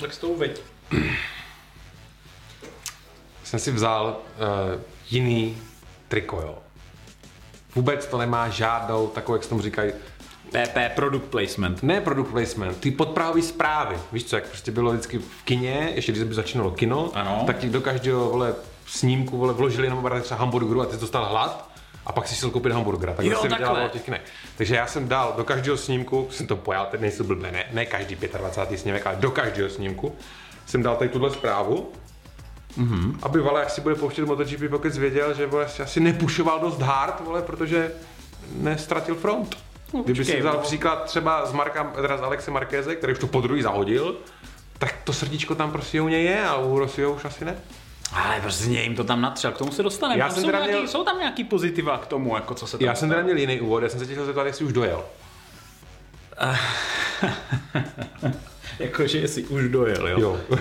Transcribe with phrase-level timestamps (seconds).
[0.00, 0.60] Tak s tou veď.
[3.44, 4.16] Jsem si vzal
[4.76, 5.56] uh, jiný
[6.08, 6.58] triko, jo.
[7.74, 9.92] Vůbec to nemá žádnou takovou, jak se tomu říkají,
[10.48, 11.82] PP, product placement.
[11.82, 13.96] ne product placement, ty podprávové zprávy.
[14.12, 17.42] Víš co, jak prostě bylo vždycky v kině, ještě když by začínalo kino, Ano.
[17.46, 18.54] tak ti do každého vole,
[18.86, 21.67] snímku vole, vložili jenom třeba hamburgeru a ty jsi dostal hlad
[22.08, 23.14] a pak si šel koupit hamburgera.
[23.14, 24.20] Tak Jo, dělalo v těch.
[24.56, 27.86] Takže já jsem dal do každého snímku, jsem to pojal, teď nejsou blbé, ne, ne
[27.86, 28.78] každý 25.
[28.78, 30.16] snímek, ale do každého snímku
[30.66, 31.92] jsem dal tady tuhle zprávu,
[32.78, 33.18] mm-hmm.
[33.22, 36.80] aby vole, jak si bude pouštět MotoGP Pockets věděl, že vole, si asi nepušoval dost
[36.80, 37.92] hard, vole, protože
[38.52, 39.56] nestratil front.
[40.04, 40.60] Kdyby si vzal no.
[40.60, 44.16] příklad třeba z, Marka, teda z Alexe Markéze, který už to po druhý zahodil,
[44.78, 47.56] tak to srdíčko tam prostě u něj je a u Rossiho už asi ne.
[48.12, 50.18] Ale prostě jim to tam natřel, k tomu se dostaneme.
[50.20, 52.66] Já Tam jsem jsou, teda nějaký, měl- jsou tam nějaký pozitiva k tomu, jako co
[52.66, 54.64] se tam Já jsem teda měl jiný úvod, já jsem se tě chtěl zeptat, jestli
[54.64, 55.04] už dojel.
[58.78, 60.18] Jakože jsi už dojel, jo?
[60.20, 60.40] Jo.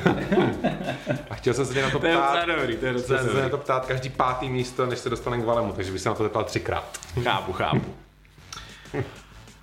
[1.29, 3.27] a chtěl jsem se tě na to To je ptát, dobrý, to je docela jsem
[3.27, 3.51] se na dobrý.
[3.51, 6.23] to ptát každý pátý místo, než se dostaneme k Valemu, takže bych se na to
[6.23, 6.99] zeptal třikrát.
[7.23, 7.95] Chápu, chápu.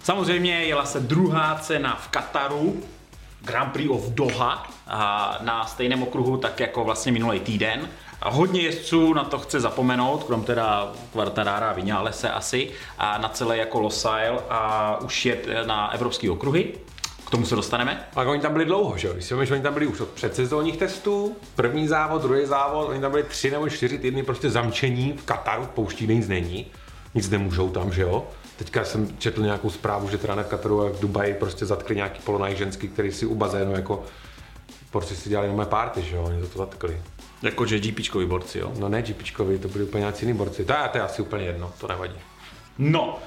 [0.05, 2.83] Samozřejmě jela se druhá cena v Kataru,
[3.45, 4.67] Grand Prix of Doha,
[5.41, 7.89] na stejném okruhu tak jako vlastně minulý týden.
[8.23, 13.29] A hodně jezdců na to chce zapomenout, krom teda Quartarara a Vinalese asi, a na
[13.29, 16.75] celé jako Losail a už jet na evropský okruhy.
[17.27, 18.07] K tomu se dostaneme.
[18.15, 19.15] Ale oni tam byli dlouho, že jo?
[19.15, 23.11] Když si oni tam byli už od předsezónních testů, první závod, druhý závod, oni tam
[23.11, 26.67] byli tři nebo čtyři týdny prostě zamčení v Kataru, v pouští nic není,
[27.15, 28.25] nic nemůžou tam, že jo?
[28.57, 31.97] Teďka jsem četl nějakou zprávu, že teda ne v Kataru, ale v Dubaji prostě zatkli
[31.97, 34.05] nějaký polonaj ženský, který si u bazénu jako
[34.91, 36.23] prostě si dělali nové party, že jo?
[36.23, 37.01] Oni to, to zatkli.
[37.43, 38.73] Jakože GPčkový borci, jo?
[38.79, 40.65] No ne GPčkovi, to byli úplně nějaký jiný borci.
[40.65, 42.17] To je, to je asi úplně jedno, to nevadí.
[42.79, 43.19] No,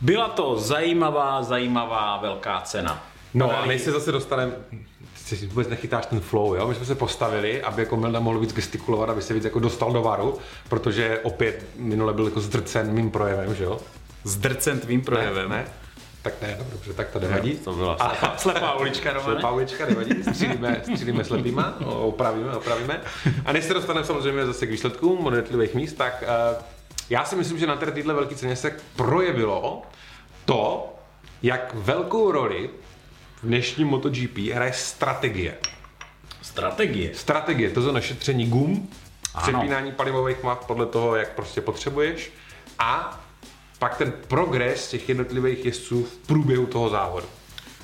[0.00, 3.04] byla to zajímavá, zajímavá velká cena.
[3.34, 4.52] No a než se zase dostaneme,
[5.28, 6.68] ty si vůbec nechytáš ten flow, jo?
[6.68, 9.92] My jsme se postavili, aby jako Milda mohl víc gestikulovat, aby se víc jako dostal
[9.92, 10.38] do varu,
[10.68, 13.80] protože opět minule byl jako zdrcen mým projevem, že jo?
[14.24, 15.50] Zdrcen tvým projevem.
[15.50, 15.64] Ne?
[16.22, 17.52] Tak ne, no, dobře, tak to nevadí.
[17.52, 19.32] To byla slepá, slepá ulička, Romane.
[19.32, 23.00] Slepá ulička, nevadí, střílíme, střílíme slepýma, opravíme, opravíme.
[23.44, 26.24] A než se dostaneme samozřejmě zase k výsledkům od jednotlivých míst, tak
[26.56, 26.62] uh,
[27.10, 29.82] já si myslím, že na této velké ceně se projevilo
[30.44, 30.94] to,
[31.42, 32.70] jak velkou roli
[33.42, 35.58] v dnešním MotoGP hraje strategie.
[36.42, 37.14] Strategie.
[37.14, 38.88] Strategie, to je našetření gum,
[39.34, 39.42] Ano.
[39.42, 42.32] přepínání palivových map podle toho, jak prostě potřebuješ
[42.78, 43.20] a
[43.82, 47.26] pak ten progres těch jednotlivých jezdců v průběhu toho závodu.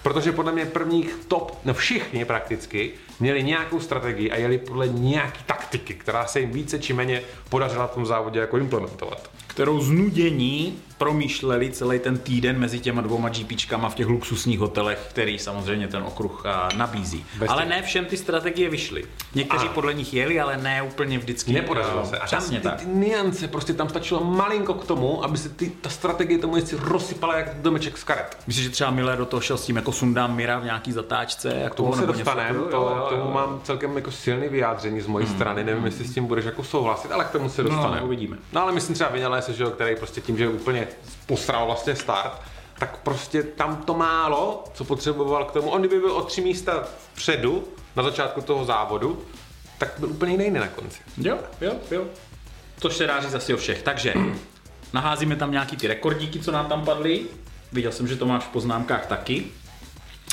[0.02, 5.44] Protože podle mě prvních top, no všichni prakticky, měli nějakou strategii a jeli podle nějaký
[5.46, 9.30] taktiky, která se jim více či méně podařila v tom závodě jako implementovat.
[9.46, 15.38] Kterou znudění promýšleli celý ten týden mezi těma dvouma GPčkama v těch luxusních hotelech, který
[15.38, 17.24] samozřejmě ten okruh a, nabízí.
[17.38, 19.04] Bez ale těch- ne všem ty strategie vyšly.
[19.34, 19.74] Někteří Ano.
[19.74, 21.52] podle nich jeli, ale ne úplně vždycky.
[21.52, 22.18] Nepodařilo eh, se.
[22.18, 22.80] A tam ty, tak.
[22.80, 26.76] ty niance, prostě tam stačilo malinko k tomu, aby se ty, ta strategie tomu jezdci
[26.80, 28.38] rozsypala jak domeček z karet.
[28.46, 31.54] Myslíš, že třeba Miller do toho šel s tím, jako sundám Mira v nějaký zatáčce?
[31.54, 35.06] Jak K tomu se dostaneme, to, Jo, jo, tomu mám celkem jako silný vyjádření z
[35.06, 38.02] mojí strany, nevím, jestli s tím budeš jako souhlasit, ale k tomu se dostaneme.
[38.02, 38.36] uvidíme.
[38.52, 40.87] No ale myslím třeba Vinalese, že jo, který prostě tím, že úplně
[41.26, 42.42] posral vlastně start,
[42.78, 46.84] tak prostě tam to málo, co potřeboval k tomu, on kdyby byl o tři místa
[47.12, 47.64] vpředu
[47.96, 49.24] na začátku toho závodu,
[49.78, 51.00] tak byl úplně jiný na konci.
[51.16, 52.04] Jo, jo, jo.
[52.80, 53.82] Což se dá říct asi o všech.
[53.82, 54.14] Takže
[54.92, 57.26] naházíme tam nějaký ty rekordíky, co nám tam padly.
[57.72, 59.44] Viděl jsem, že to máš v poznámkách taky.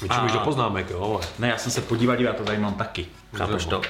[0.01, 1.27] Vyčím už do poznámek, jo, ale.
[1.39, 3.07] Ne, já jsem se podíval, já to tady mám taky.
[3.35, 3.81] Chápeš to?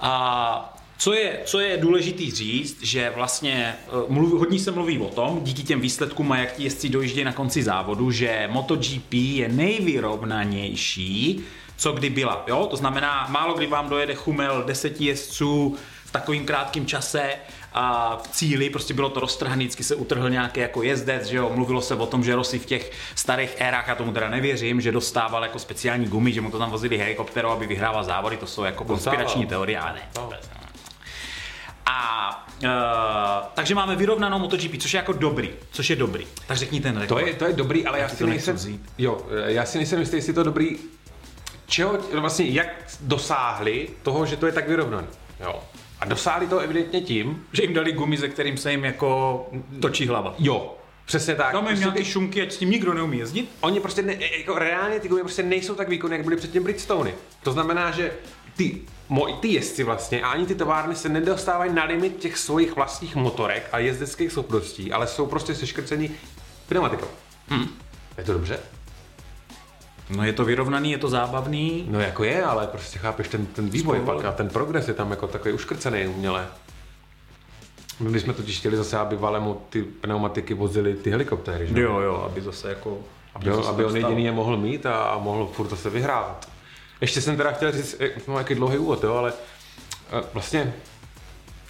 [0.00, 5.08] A co je, co je důležitý říct, že vlastně eh, mluví, hodně se mluví o
[5.08, 9.48] tom, díky těm výsledkům a jak ti jezdci dojíždějí na konci závodu, že MotoGP je
[9.48, 11.44] nejvyrovnanější,
[11.76, 12.44] co kdy byla.
[12.46, 12.66] Jo?
[12.70, 17.34] To znamená, málo kdy vám dojede chumel deseti jezdců v takovým krátkém čase
[17.72, 21.50] a v cíli, prostě bylo to roztrhané, vždycky se utrhl nějaký jako jezdec, že jo,
[21.54, 24.92] mluvilo se o tom, že Rossi v těch starých érách, já tomu teda nevěřím, že
[24.92, 28.64] dostával jako speciální gumy, že mu to tam vozili helikopterou, aby vyhrával závody, to jsou
[28.64, 30.22] jako konspirační teorie, ale ne.
[30.22, 30.57] vůbec.
[31.90, 32.68] A uh,
[33.54, 36.26] takže máme vyrovnanou MotoGP, což je jako dobrý, což je dobrý.
[36.46, 37.20] Tak řekni ten rekord.
[37.20, 38.82] To je, to je dobrý, ale já si nejsem, vzít.
[38.98, 40.76] jo, já si nejsem jistý, jestli to dobrý,
[41.66, 42.68] čeho, vlastně jak
[43.00, 45.06] dosáhli toho, že to je tak vyrovnaný,
[45.40, 45.60] jo.
[46.00, 49.46] A dosáhli to evidentně tím, Že jim dali gumy, ze kterým se jim jako
[49.82, 50.34] točí hlava.
[50.38, 50.74] jo,
[51.06, 51.52] přesně tak.
[51.52, 53.50] Tam Prostě nějaký ty- šumky, ať s tím nikdo neumí jezdit.
[53.60, 57.10] oni prostě ne, jako reálně ty gumy prostě nejsou tak výkonné, jak byly předtím Bridgestone.
[57.42, 58.12] To znamená, že
[58.56, 62.76] ty, mo, ty jezdci vlastně a ani ty továrny se nedostávají na limit těch svých
[62.76, 66.10] vlastních motorek a jezdeckých schopností, ale jsou prostě seškrcení
[66.68, 67.06] pneumatikou.
[67.50, 67.66] Hm.
[68.18, 68.58] Je to dobře?
[70.10, 71.86] No je to vyrovnaný, je to zábavný.
[71.90, 74.16] No jako je, ale prostě chápeš ten, ten vývoj Spolu.
[74.16, 76.46] pak a ten progres je tam jako takový uškrcený uměle.
[78.00, 81.80] My bychom totiž chtěli zase, aby Valemu ty pneumatiky vozily ty helikoptéry, že?
[81.80, 82.98] Jo, jo, aby zase jako...
[83.34, 86.48] Aby, jo, zase aby on jediný je mohl mít a, a mohl furt zase vyhrávat.
[87.00, 89.32] Ještě jsem teda chtěl říct, eh, no jaký dlouhý úvod, jo, ale
[90.12, 90.74] eh, vlastně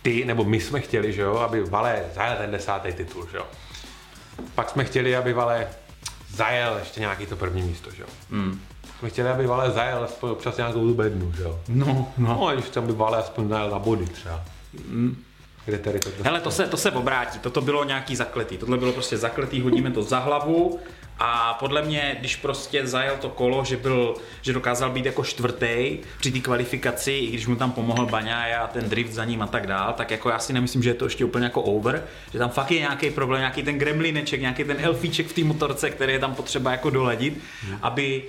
[0.03, 3.47] ty, nebo my jsme chtěli, že jo, aby Vale zajel ten desátý titul, že jo.
[4.55, 5.69] Pak jsme chtěli, aby Vale
[6.35, 8.09] zajel ještě nějaký to první místo, že jo.
[8.31, 8.61] Mm.
[8.99, 11.61] Jsme chtěli, aby Vale zajel aspoň občas nějakou tu bednu, že jo.
[11.69, 12.13] No, no.
[12.19, 14.45] No, a když chci, aby Vale aspoň zajel na body třeba.
[15.65, 18.93] Kde tady to Hele, to se, to se obrátí, toto bylo nějaký zakletý, tohle bylo
[18.93, 20.81] prostě zakletý, hodíme to za hlavu
[21.19, 25.99] a podle mě, když prostě zajel to kolo, že, byl, že dokázal být jako čtvrtý
[26.19, 29.47] při té kvalifikaci, i když mu tam pomohl Baňája a ten drift za ním a
[29.47, 32.38] tak dál, tak jako já si nemyslím, že je to ještě úplně jako over, že
[32.38, 36.12] tam fakt je nějaký problém, nějaký ten gremlineček, nějaký ten elfíček v té motorce, který
[36.12, 37.38] je tam potřeba jako doladit,
[37.82, 38.23] aby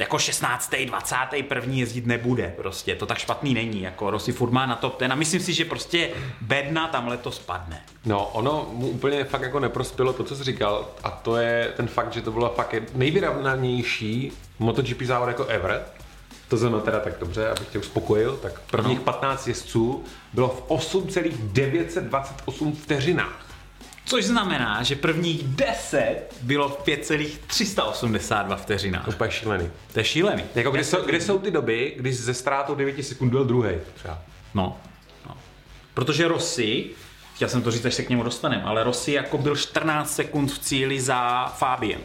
[0.00, 0.74] jako 16.
[0.86, 1.74] 21.
[1.74, 5.14] jezdit nebude prostě, to tak špatný není, jako Rossi furt má na top ten a
[5.14, 6.10] myslím si, že prostě
[6.40, 7.82] bedna tam letos padne.
[8.04, 11.88] No, ono mu úplně fakt jako neprospělo to, co jsi říkal, a to je ten
[11.88, 15.82] fakt, že to byla fakt nejvyrovnanější MotoGP závod jako ever.
[16.48, 19.04] To znamená teda tak dobře, abych tě uspokojil, tak prvních Ano.
[19.04, 23.49] 15 jezdců bylo v 8,928 vteřinách.
[24.10, 29.08] Což znamená, že prvních 10 bylo v 5,382 vteřinách.
[29.08, 29.70] Úplně šílený.
[29.92, 30.42] To je šílený.
[30.54, 34.18] Jako kde, jsou, kde jsou ty doby, když ze ztrátou 9 sekund byl druhý třeba?
[34.54, 34.76] No,
[35.28, 35.36] no.
[35.94, 36.86] Protože Rossi,
[37.34, 40.52] chtěl jsem to říct, až se k němu dostaneme, ale Rossi jako byl 14 sekund
[40.52, 42.00] v cíli za Fabiem.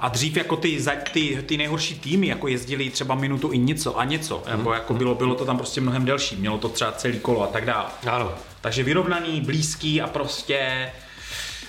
[0.00, 3.98] A dřív jako ty, za- ty, ty nejhorší týmy jako jezdili třeba minutu i něco
[3.98, 7.20] a něco, jako, jako bylo, bylo to tam prostě mnohem delší, mělo to třeba celý
[7.20, 7.90] kolo a tak dále.
[8.06, 8.32] Ano.
[8.60, 10.90] Takže vyrovnaný, blízký a prostě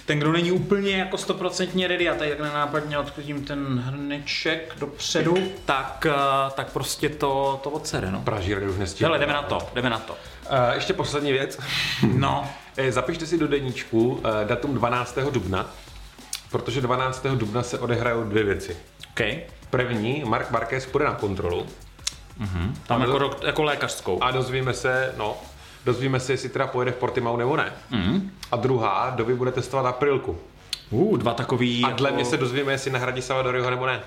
[0.06, 5.38] ten, kdo není úplně jako stoprocentně ready a tady jak nenápadně odchodím ten hrneček dopředu,
[5.66, 8.22] tak, eh, tak prostě to, to odsere, no.
[8.22, 9.08] Pražír už nestihl.
[9.08, 10.14] Hele, jdeme na to, jdeme na to.
[10.14, 11.60] Uh, ještě poslední věc.
[12.18, 12.48] No,
[12.78, 15.18] Eh, Zapište si do deníčku eh, datum 12.
[15.32, 15.72] dubna,
[16.52, 17.26] protože 12.
[17.36, 18.78] dubna se odehrajou dvě věci.
[19.10, 19.22] OK.
[19.70, 21.66] První, Mark Marquez půjde na kontrolu
[22.88, 24.24] Tam A jako, do- rok- jako lékařskou.
[24.24, 25.38] a dozvíme se, no,
[25.86, 27.74] dozvíme se, jestli teda pojede v Portimao nebo ne.
[27.90, 28.32] Mhm.
[28.52, 30.38] A druhá, Doby bude testovat aprilku.
[30.90, 31.84] Uh, dva takový...
[31.86, 32.16] A dle jako...
[32.16, 34.00] mě se dozvíme, jestli nahradí Salvadoriho nebo ne.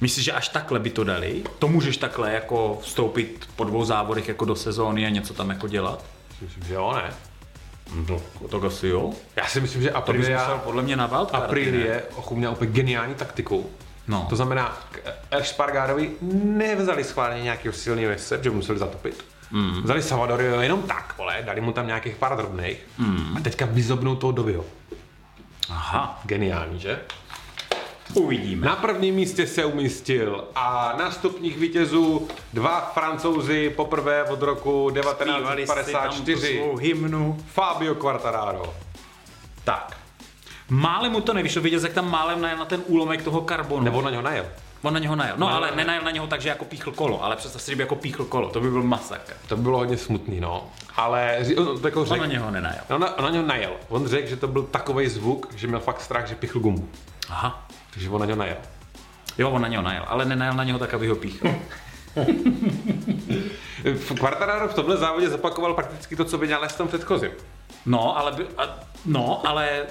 [0.00, 1.42] Myslíš, že až takhle by to dali?
[1.58, 5.68] To můžeš takhle jako vstoupit po dvou závodech jako do sezóny a něco tam jako
[5.68, 6.04] dělat?
[6.40, 7.14] Myslím, že jo, ne.
[8.08, 9.12] No, to asi jo.
[9.36, 11.38] Já si myslím, že To Aprilia, podle mě na ne?
[11.38, 13.70] Aprilie Ochu měl úplně geniální taktiku.
[14.08, 14.26] No.
[14.30, 15.00] To znamená, k
[15.30, 16.10] Espargarovi
[16.42, 19.24] nevzali schválně nějakého silného jezdce, že museli zatopit.
[19.50, 19.82] Mm.
[19.82, 23.36] Vzali Salvadorio jenom tak, vole, dali mu tam nějakých pár drobných mm.
[23.36, 24.64] a teďka vyzobnou toho Dobyho.
[25.70, 27.00] Aha, Geniální, že?
[28.14, 28.66] uvidíme.
[28.66, 35.66] Na prvním místě se umístil a na stupních vítězů dva francouzi poprvé od roku Zpívali
[35.66, 36.56] si tam tu 1954.
[36.56, 37.38] svou hymnu.
[37.46, 38.74] Fabio Quartararo.
[39.64, 39.96] Tak.
[40.68, 43.84] Málem mu to nevyšlo, vidět, jak tam málem najel na ten úlomek toho karbonu.
[43.84, 44.46] Nebo na něho najel.
[44.84, 45.34] On na něho najel.
[45.38, 45.76] No, No, ale ne.
[45.76, 48.24] nenajel na něho tak, že jako píchl kolo, ale představ si, že by jako píchl
[48.24, 49.32] kolo, to by byl masakr.
[49.48, 50.70] To by bylo hodně smutný, no.
[50.96, 52.80] Ale on jako On na něho nenajel.
[52.90, 53.72] On na, on na něho najel.
[53.88, 56.88] On řekl, že to byl takový zvuk, že měl fakt strach, že pichl gumu.
[57.30, 57.66] Aha.
[57.90, 58.56] Takže on na něho najel.
[59.38, 61.48] Jo, on na něho najel, ale nenajel na něho tak, aby ho píchl.
[63.84, 67.30] V Quartararo v tomhle závodě zopakoval prakticky to, co by dělal v tom předchozím.
[67.86, 68.62] No, ale, by, a,
[69.04, 69.82] no, ale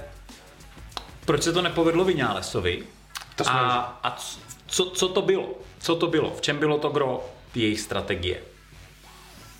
[1.25, 2.83] proč se to nepovedlo Vinálesovi?
[3.35, 4.17] To jsme a, a
[4.73, 5.49] co, co to bylo?
[5.79, 6.33] Co to bylo?
[6.35, 7.25] V čem bylo to gro
[7.55, 8.41] jejich strategie?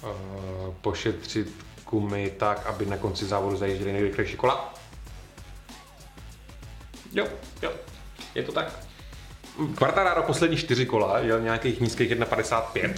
[0.03, 4.73] Uh, pošetřit gumy tak, aby na konci závodu zajížděli nejrychlejší kola.
[7.13, 7.27] Jo,
[7.61, 7.71] jo,
[8.35, 8.79] je to tak.
[9.75, 12.95] Quartararo poslední čtyři kola jel nějakých nízkých 1,55.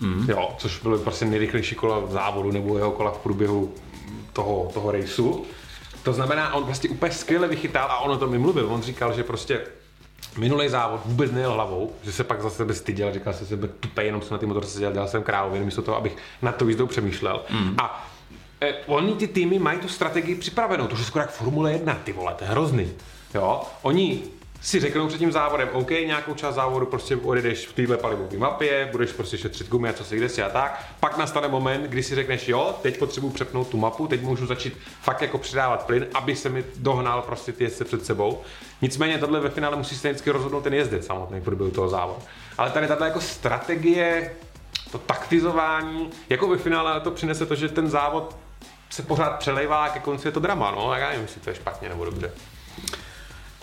[0.00, 0.30] Mm.
[0.30, 3.74] Jo, což bylo prostě nejrychlejší kola v závodu nebo jeho kola v průběhu
[4.32, 5.46] toho, toho rejsu.
[6.02, 8.72] To znamená, on vlastně úplně skvěle vychytal a on o tom mi mluvil.
[8.72, 9.66] On říkal, že prostě
[10.38, 14.06] minulý závod vůbec nejel hlavou, že se pak za sebe styděl, říkal se sebe tupej,
[14.06, 16.86] jenom jsem na té motorce seděl, dělal jsem králově, místo toho, abych na to jízdou
[16.86, 17.42] přemýšlel.
[17.50, 17.74] Mm.
[17.78, 18.08] A
[18.60, 22.12] eh, oni ty týmy mají tu strategii připravenou, to je skoro jak Formule 1, ty
[22.12, 22.92] vole, to je hrozný.
[23.34, 23.62] Jo?
[23.82, 24.22] Oni
[24.64, 28.88] si řeknou před tím závodem, OK, nějakou část závodu prostě odjedeš v téhle palivové mapě,
[28.92, 30.84] budeš prostě šetřit gumy a co si kde si a tak.
[31.00, 34.78] Pak nastane moment, kdy si řekneš, jo, teď potřebuji přepnout tu mapu, teď můžu začít
[35.02, 38.40] fakt jako přidávat plyn, aby se mi dohnal prostě ty jezdce před sebou.
[38.82, 42.18] Nicméně tohle ve finále musí se vždycky rozhodnout ten jezdec samotný v průběhu toho závodu.
[42.58, 44.34] Ale tady tato jako strategie,
[44.92, 48.36] to taktizování, jako ve finále to přinese to, že ten závod
[48.90, 51.56] se pořád přelejvá ke konci je to drama, no, tak já nevím, jestli to je
[51.56, 52.32] špatně nebo dobře.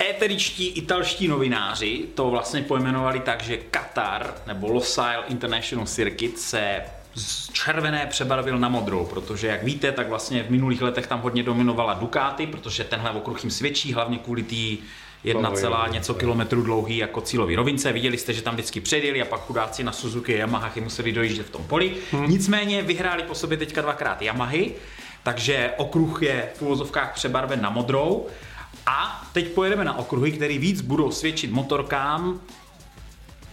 [0.09, 6.81] Éteričtí italští novináři to vlastně pojmenovali tak, že Qatar nebo Losail International Circuit se
[7.15, 11.43] z červené přebarvil na modrou, protože jak víte, tak vlastně v minulých letech tam hodně
[11.43, 14.83] dominovala Ducati, protože tenhle okruh jim svědčí, hlavně kvůli té
[15.23, 17.91] jedna celá něco kilometru dlouhý jako cílový rovince.
[17.91, 21.45] Viděli jste, že tam vždycky předjeli a pak chudáci na Suzuki a Yamaha museli dojíždět
[21.45, 21.93] v tom poli.
[22.11, 22.29] Hmm.
[22.29, 24.71] Nicméně vyhráli po sobě teďka dvakrát Yamahy,
[25.23, 28.27] takže okruh je v úvozovkách přebarven na modrou.
[28.85, 32.41] A teď pojedeme na okruhy, které víc budou svědčit motorkám,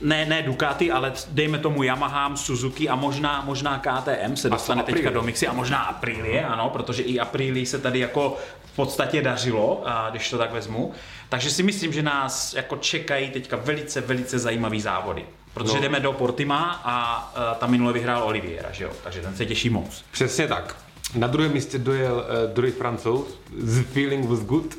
[0.00, 5.10] ne, ne Ducati, ale dejme tomu Yamaha, Suzuki a možná, možná KTM se dostane teďka
[5.10, 9.82] do mixy a možná Aprilie, ano, protože i Aprilie se tady jako v podstatě dařilo,
[9.84, 10.92] a když to tak vezmu.
[11.28, 15.24] Takže si myslím, že nás jako čekají teďka velice, velice zajímavý závody.
[15.54, 15.80] Protože no.
[15.80, 18.90] jdeme do Portima a uh, tam minule vyhrál Oliviera, že jo?
[19.04, 20.04] Takže ten se těší moc.
[20.10, 20.76] Přesně tak.
[21.14, 24.74] Na druhém místě dojel uh, druhý francouz, The Feeling Was Good,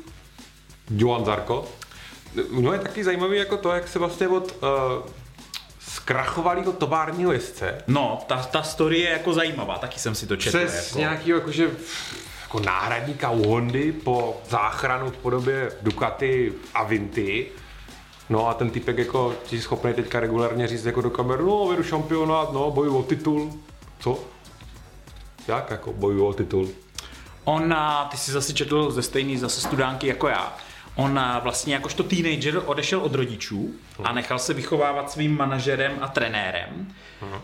[0.90, 1.68] Joan Zarko.
[2.60, 4.68] No je taky zajímavý jako to, jak se vlastně od uh,
[5.80, 7.82] zkrachovalého továrního jezdce.
[7.86, 10.58] No, ta, ta story je jako zajímavá, taky jsem si to četl.
[10.58, 10.98] Přes jako.
[10.98, 11.70] nějakého jakože
[12.42, 17.46] jako náhradníka u Hondy po záchranu v podobě Ducati a Vinty.
[18.28, 21.82] No a ten typek jako ti schopný teďka regulárně říct jako do kamery, no vedu
[21.82, 23.52] šampionát, no bojuju o titul.
[23.98, 24.18] Co?
[25.48, 26.68] Jak jako bojuju o titul?
[27.44, 27.74] On,
[28.10, 30.56] ty si zase četl ze stejný zase studánky jako já.
[30.94, 33.70] On vlastně jakožto teenager odešel od rodičů
[34.04, 36.92] a nechal se vychovávat svým manažerem a trenérem,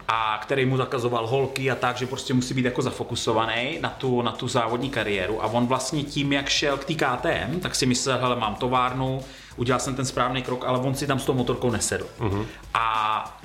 [0.09, 4.23] a který mu zakazoval holky a tak, že prostě musí být jako zafokusovaný na tu,
[4.23, 5.43] na tu závodní kariéru.
[5.43, 9.21] A on vlastně tím, jak šel k té KTM, tak si myslel, hele, mám továrnu,
[9.57, 12.07] udělal jsem ten správný krok, ale on si tam s tou motorkou nesedl.
[12.21, 12.47] Uh-huh.
[12.75, 13.36] A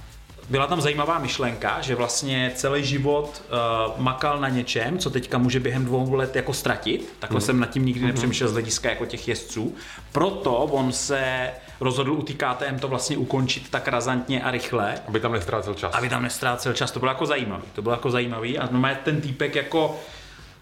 [0.51, 5.59] byla tam zajímavá myšlenka, že vlastně celý život uh, makal na něčem, co teďka může
[5.59, 7.13] během dvou let jako ztratit.
[7.19, 7.41] Takhle mm.
[7.41, 9.75] jsem nad tím nikdy nepřemýšlel z hlediska jako těch jezdců.
[10.11, 14.95] Proto on se rozhodl u té KTM to vlastně ukončit tak razantně a rychle.
[15.07, 15.93] Aby tam nestrácel čas.
[15.93, 16.91] Aby tam nestrácel čas.
[16.91, 17.63] To bylo jako zajímavý.
[17.73, 18.59] To bylo jako zajímavý.
[18.59, 19.99] A no, ten týpek jako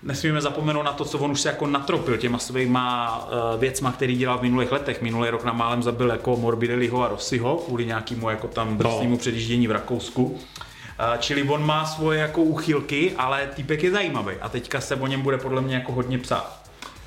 [0.03, 3.17] nesmíme zapomenout na to, co on už se jako natropil těma svýma
[3.53, 5.01] uh, věcma, který dělal v minulých letech.
[5.01, 9.17] Minulý rok na málem zabil jako Morbidelliho a Rossiho kvůli nějakému jako tam drsnému no.
[9.17, 10.23] předjíždění v Rakousku.
[10.23, 10.39] Uh,
[11.19, 15.21] čili on má svoje jako úchylky, ale týpek je zajímavý a teďka se o něm
[15.21, 16.59] bude podle mě jako hodně psát.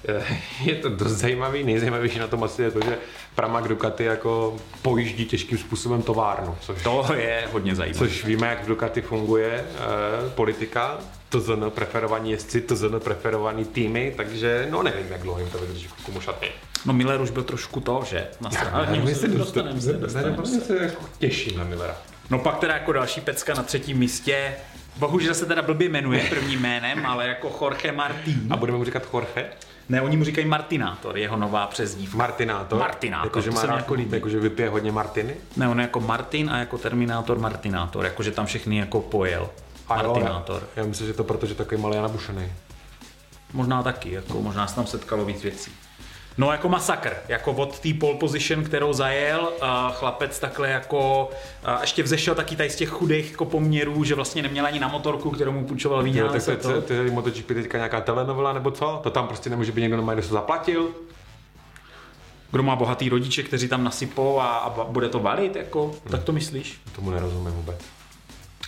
[0.65, 2.99] Je to dost zajímavý, nejzajímavější na tom asi je to, že
[3.35, 6.57] Pramac Ducati jako pojíždí těžkým způsobem továrnu.
[6.61, 8.09] Což, to je hodně zajímavé.
[8.09, 10.99] Což víme, jak v Ducati funguje eh, politika,
[11.33, 15.59] to zn preferovaní jezdci, to zn preferovaný týmy, takže no nevím, jak dlouho jim to
[15.59, 16.49] vydrží kumu šaty.
[16.87, 18.29] No Miller už byl trošku to, že?
[18.41, 20.61] Na ale my se dostaneme se, dostaneme se.
[20.61, 21.97] se jako těším na Millera.
[22.31, 24.55] No pak teda jako další pecka na třetím místě,
[24.97, 28.47] Bohužel se teda blbě jmenuje prvním jménem, ale jako Jorge Martín.
[28.51, 29.47] A budeme mu říkat Jorge?
[29.89, 32.19] Ne, oni mu říkají Martinátor, jeho nová přezdívka.
[32.19, 32.79] Martinátor?
[32.79, 33.27] Martinátor.
[33.27, 35.35] Jakože má rád jako, jakože vypije hodně Martiny?
[35.57, 39.51] Ne, on je jako Martin a jako Terminátor Martinátor, jakože tam všechny jako pojel.
[39.89, 40.63] A Martinátor.
[40.63, 42.53] Jo, já, já myslím, že to proto, že takový malý a nabušený.
[43.53, 45.73] Možná taky, jako možná se tam setkalo víc věcí.
[46.39, 51.31] No jako masakr, jako od té pole position, kterou zajel, a chlapec takhle jako,
[51.65, 54.89] a ještě vzešel taky tady z těch chudých jako poměrů, že vlastně neměl ani na
[54.89, 56.25] motorku, kterou mu půjčoval víně.
[56.25, 59.01] Tak to, to, to je MotoGP teďka nějaká telenovela nebo co?
[59.03, 60.89] To tam prostě nemůže být někdo normálně, kdo se zaplatil?
[62.51, 66.11] Kdo má bohatý rodiče, kteří tam nasypou a, a bude to valit, jako, hmm.
[66.11, 66.81] tak to myslíš?
[66.97, 67.79] Tomu nerozumím vůbec.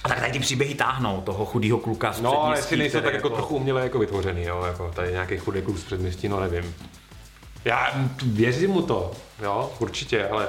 [0.04, 3.14] A tak tady ty příběhy táhnou toho chudého kluka z No, ale jestli nejsou tak
[3.14, 6.40] jako, jako trochu uměle jako vytvořený, jo, jako tady nějaký chudý kluk z předměstí, no
[6.40, 6.74] nevím.
[7.64, 7.92] Já
[8.22, 10.48] věřím mu to, jo, určitě, ale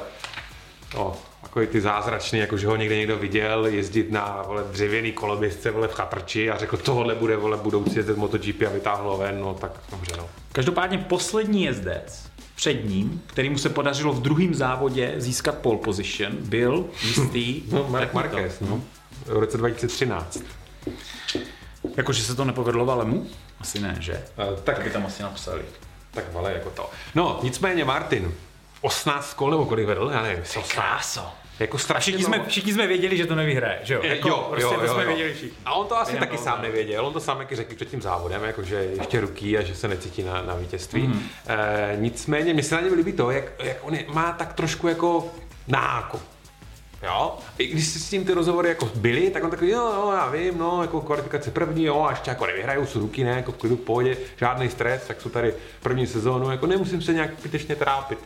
[0.95, 5.71] no, jako ty zázračný, jako že ho někde někdo viděl jezdit na vole, dřevěný koloběžce
[5.71, 9.53] vole, v chatrči a řekl, tohle bude vole, budoucí jezdec MotoGP a vytáhlo ven, no
[9.53, 10.29] tak dobře, no.
[10.51, 16.31] Každopádně poslední jezdec před ním, který mu se podařilo v druhém závodě získat pole position,
[16.39, 18.81] byl jistý no, Mark Marquez, no.
[19.25, 20.43] V roce 2013.
[21.97, 23.27] Jakože se to nepovedlo Valemu?
[23.59, 24.23] Asi ne, že?
[24.51, 25.65] Uh, tak by tam asi napsali
[26.15, 26.89] tak vale jako to.
[27.15, 28.33] No, nicméně Martin,
[28.81, 30.43] 18 kol nebo kolik vedl, já nevím.
[30.73, 31.31] Kráso.
[31.59, 34.03] Jako strašně všichni, jsme, všichni jsme věděli, že to nevyhraje, že jo?
[34.03, 35.07] Jako, jo, prostě jo, to jo, jsme jo.
[35.07, 35.57] věděli všichni.
[35.65, 38.43] A on to asi taky sám nevěděl, on to sám jaký řekl před tím závodem,
[38.43, 41.07] jako že ještě ruky a že se necítí na, na vítězství.
[41.07, 41.29] Mm.
[41.47, 44.87] E, nicméně, mi se na něm líbí to, jak, jak on je, má tak trošku
[44.87, 45.31] jako
[45.67, 46.21] nákup
[47.03, 47.37] Jo?
[47.57, 50.29] I když si s tím ty rozhovory jako byly, tak on takový, jo, jo, já
[50.29, 53.75] vím, no, jako kvalifikace první, jo, a ještě jako nevyhrajou ruky, ne, jako v klidu,
[53.75, 58.19] pohodě, žádný stres, tak jsou tady první sezónu, jako nemusím se nějak zbytečně trápit.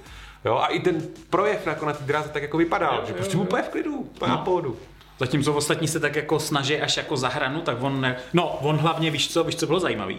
[0.45, 3.37] Jo, a i ten projev jako na té dráze tak jako vypadal, jo, že prostě
[3.37, 4.37] jo, úplně v klidu, úplně no.
[4.37, 4.77] na pohodu.
[5.19, 8.15] Zatímco ostatní se tak jako snaží až jako za hranu, tak on, ne...
[8.33, 10.17] no, on hlavně, víš co, víš co bylo zajímavý?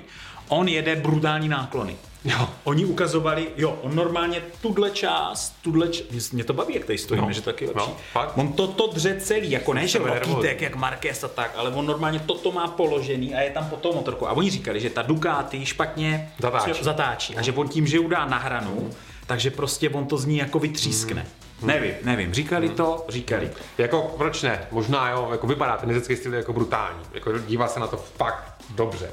[0.49, 1.97] On jede brutální náklony.
[2.25, 2.49] Jo.
[2.65, 7.27] Oni ukazovali, jo, on normálně tuhle část, tuhle část, mě to baví, jak tady stojíme,
[7.27, 7.33] No.
[7.33, 7.91] že to taky No, lepší.
[8.13, 8.33] fakt.
[8.39, 11.87] on to, to dře celý, jako ne, že rokýtek, jak Marquez a tak, ale on
[11.87, 14.29] normálně toto má položený a je tam po tom motorku.
[14.29, 16.85] A oni říkali, že ta Ducati špatně Zatáčí.
[16.85, 18.91] zatáčí a že on tím, že udá na hranu,
[19.27, 21.27] takže prostě on to z ní jako vytřískne.
[21.63, 23.51] Nevím, nevím, říkali to, říkali.
[23.79, 24.67] Jako, proč ne?
[24.71, 27.03] Možná jo, jako vypadá ten jezecký styl jako brutální.
[27.13, 29.11] Jako dívá se na to fakt dobře.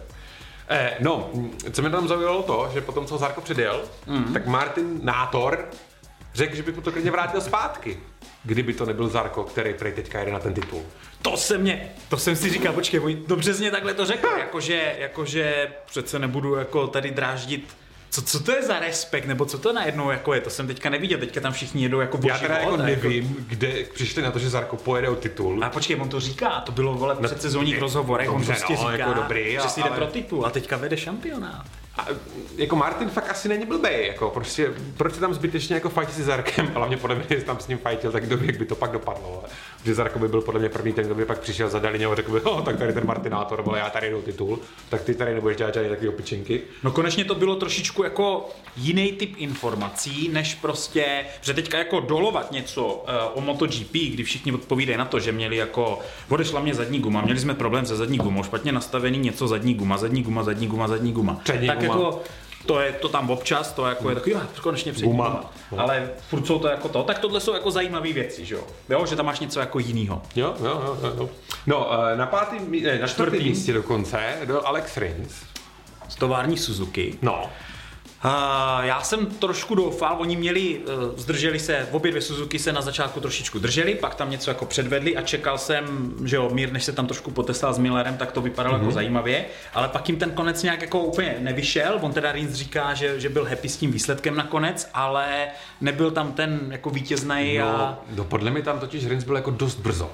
[0.70, 1.30] Eh, no,
[1.72, 4.34] co mě tam zaujalo to, že potom, co Zarko předjel, mm.
[4.34, 5.70] tak Martin Nátor
[6.34, 8.00] řekl, že by mu to klidně vrátil zpátky.
[8.44, 10.82] Kdyby to nebyl Zarko, který prej teďka jede na ten titul.
[11.22, 14.28] To se mě, to jsem si říkal, počkej, oni dobře jsi mě takhle to řekl,
[14.38, 17.76] jakože, jakože přece nebudu jako tady dráždit
[18.18, 20.90] co, co to je za respekt, nebo co to najednou jako je, to jsem teďka
[20.90, 24.50] neviděl, teďka tam všichni jedou jako Já teda jako nevím, kde přišli na to, že
[24.50, 25.64] Zarko pojede o titul.
[25.64, 28.92] A počkej, on to říká, to bylo vole v předsezónních rozhovorech, on prostě no, říká,
[28.92, 31.66] jako dobrý, že si ale- jde pro titul a teďka vede šampionát.
[31.98, 32.06] A,
[32.58, 36.24] jako Martin fakt asi není blbej, jako prostě, proč je tam zbytečně jako fajtit si
[36.24, 38.76] Zarkem, hlavně podle mě, jestli tam s ním fajtil, tak kdo ví, jak by to
[38.76, 39.50] pak dopadlo, ale.
[39.86, 42.16] že Zarko by byl podle mě první ten, kdo by pak přišel za Dalině a
[42.16, 45.34] řekl by, oh, tak tady ten Martinátor, vole, já tady jdu titul, tak ty tady
[45.34, 46.62] nebudeš dělat žádný takový opičinky.
[46.84, 52.52] No konečně to bylo trošičku jako jiný typ informací, než prostě, že teďka jako dolovat
[52.52, 53.02] něco uh,
[53.34, 56.00] o MotoGP, kdy všichni odpovídají na to, že měli jako,
[56.30, 59.98] odešla mě zadní guma, měli jsme problém se zadní gumou, špatně nastavený něco zadní guma,
[59.98, 61.40] zadní guma, zadní guma, zadní guma.
[61.44, 61.87] Přední tak guma.
[61.88, 62.22] Jako,
[62.66, 65.30] to je to tam občas, to jako je takový, jo, konečně Guma.
[65.70, 65.84] guma.
[65.84, 68.62] Ale furt jsou to jako to, tak tohle jsou jako zajímavé věci, že jo?
[68.90, 69.06] jo?
[69.06, 70.22] Že tam máš něco jako jinýho.
[70.36, 71.30] Jo, jo, jo, jo.
[71.68, 72.30] No, eh, na
[72.68, 73.50] mí- ne, na čtvrtém Čtvrtý.
[73.50, 75.34] místě dokonce byl Alex Rins.
[76.10, 77.18] Z tovární Suzuki.
[77.22, 77.50] No,
[78.82, 83.20] já jsem trošku doufal, oni měli, uh, zdrželi se, obě dvě Suzuki se na začátku
[83.20, 86.92] trošičku drželi, pak tam něco jako předvedli a čekal jsem, že jo, Mír, než se
[86.92, 88.82] tam trošku potestal s Millerem, tak to vypadalo mm-hmm.
[88.82, 92.94] jako zajímavě, ale pak jim ten konec nějak jako úplně nevyšel, on teda Rins říká,
[92.94, 95.48] že, že byl happy s tím výsledkem nakonec, ale
[95.82, 99.52] nebyl tam ten jako vítězný no, a no, podle mě tam totiž Rins byl jako
[99.52, 100.12] dost brzo.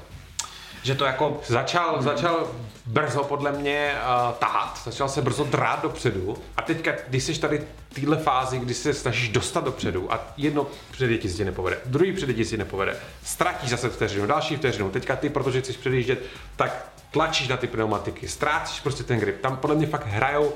[0.84, 2.48] Že to jako Začal, začal
[2.86, 6.38] brzo podle mě uh, tahat, začal se brzo drát dopředu.
[6.58, 10.68] A teďka, když jsi tady v téhle fázi, kdy se snažíš dostat dopředu a jedno
[10.92, 15.30] předjetí si ti nepovede, druhý předjetí si nepovede, ztratíš zase vteřinu, další vteřinu, teďka ty,
[15.30, 16.24] protože chceš předjíždět,
[16.56, 19.42] tak tlačíš na ty pneumatiky, ztrácíš prostě ten grip.
[19.42, 20.54] Tam podle mě fakt hrajou,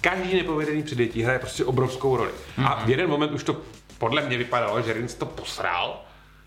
[0.00, 2.30] každý nepovedený předjetí hraje prostě obrovskou roli.
[2.64, 3.56] A v jeden moment už to
[3.98, 6.00] podle mě vypadalo, že Rins to posral,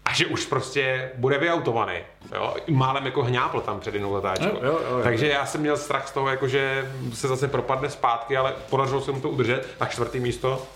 [0.05, 1.93] a že už prostě bude vyautovaný.
[2.35, 2.55] Jo?
[2.69, 4.45] Málem jako hňápl tam před jinou letáčkou.
[4.45, 5.03] Jo, jo, jo, jo.
[5.03, 9.01] Takže já jsem měl strach z toho, jako že se zase propadne zpátky, ale podařilo
[9.01, 9.67] se mu to udržet.
[9.79, 10.67] A čtvrtý místo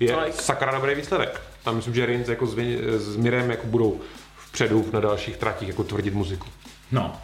[0.00, 0.42] je Like.
[0.42, 1.40] sakra dobrý výsledek.
[1.64, 2.54] Tam myslím, že Rins jako s,
[2.96, 4.00] s Mirem jako budou
[4.36, 6.46] vpředu na dalších tratích jako tvrdit muziku.
[6.92, 7.16] No.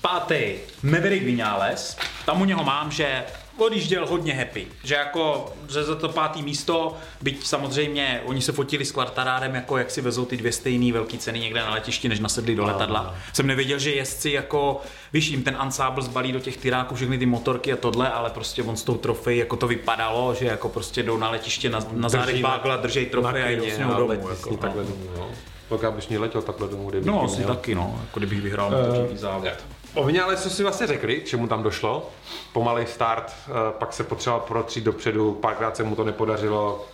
[0.00, 1.96] Pátý, Maverick Vinales.
[2.26, 3.24] Tam u něho mám, že
[3.58, 4.66] odjížděl hodně happy.
[4.84, 9.78] Že jako, že za to pátý místo, byť samozřejmě oni se fotili s Quartarárem, jako
[9.78, 13.14] jak si vezou ty dvě stejné velké ceny někde na letišti, než nasedli do letadla.
[13.32, 14.80] Jsem nevěděl, že jezdci jako,
[15.12, 18.62] víš, jim ten ansábl zbalí do těch tyráků všechny ty motorky a tohle, ale prostě
[18.62, 22.08] on s tou trofej, jako to vypadalo, že jako prostě jdou na letiště na, na
[22.08, 24.28] zádech bágla, držej trofej a jdou s ním a domů.
[24.28, 24.56] Jako, no.
[24.56, 25.06] takhle domů.
[25.18, 25.28] No.
[25.68, 27.48] Tak já bych letěl takhle domů, kdyby no, asi měl.
[27.48, 29.48] taky, no, jako kdybych vyhrál MotoGP závod.
[29.94, 32.10] O mě ale co si vlastně řekli, čemu tam došlo?
[32.52, 36.86] Pomalej start, eh, pak se potřeboval protřít dopředu, párkrát se mu to nepodařilo.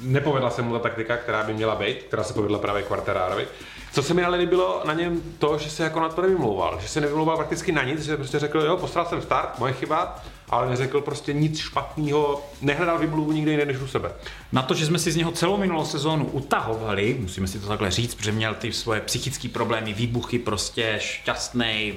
[0.00, 3.46] Nepovedla se mu ta taktika, která by měla být, která se povedla právě Quartararovi.
[3.92, 6.88] Co se mi ale líbilo na něm to, že se jako na to nevymlouval, že
[6.88, 10.22] se nevymlouval prakticky na nic, že prostě řekl, jo, postral jsem start, moje chyba,
[10.54, 14.12] ale neřekl prostě nic špatného, nehledal vymluvu nikde jinde než u sebe.
[14.52, 17.90] Na to, že jsme si z něho celou minulou sezónu utahovali, musíme si to takhle
[17.90, 21.94] říct, protože měl ty svoje psychické problémy, výbuchy, prostě šťastný,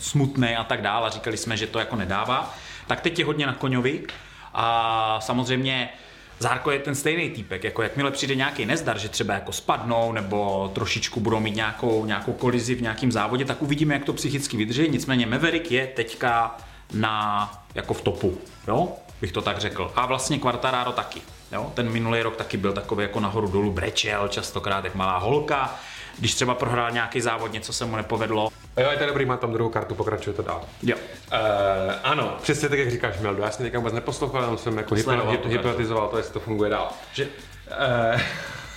[0.00, 1.10] smutný a tak dále.
[1.10, 2.54] Říkali jsme, že to jako nedává.
[2.86, 4.02] Tak teď je hodně na koňovi
[4.54, 5.88] a samozřejmě
[6.38, 10.70] Zárko je ten stejný týpek, jako jakmile přijde nějaký nezdar, že třeba jako spadnou nebo
[10.74, 14.88] trošičku budou mít nějakou, nějakou kolizi v nějakém závodě, tak uvidíme, jak to psychicky vydrží.
[14.88, 16.56] Nicméně Maverick je teďka
[16.92, 18.88] na, jako v topu, jo?
[19.20, 19.92] bych to tak řekl.
[19.96, 21.22] A vlastně Quartararo taky.
[21.52, 21.72] Jo?
[21.74, 25.74] Ten minulý rok taky byl takový jako nahoru dolů, brečel častokrát jak malá holka.
[26.18, 28.48] Když třeba prohrál nějaký závod, něco se mu nepovedlo.
[28.76, 30.62] A jo, je to dobrý, má tam druhou kartu, pokračuje to dál.
[30.82, 30.96] Jo.
[30.96, 31.38] Uh,
[32.02, 33.42] ano, přesně tak, jak říkáš, Mildo.
[33.42, 34.94] Já jsem teďka vůbec neposlouchal, jenom jsem jako
[35.44, 36.88] hypnotizoval to, jestli to funguje dál.
[37.12, 37.28] Že,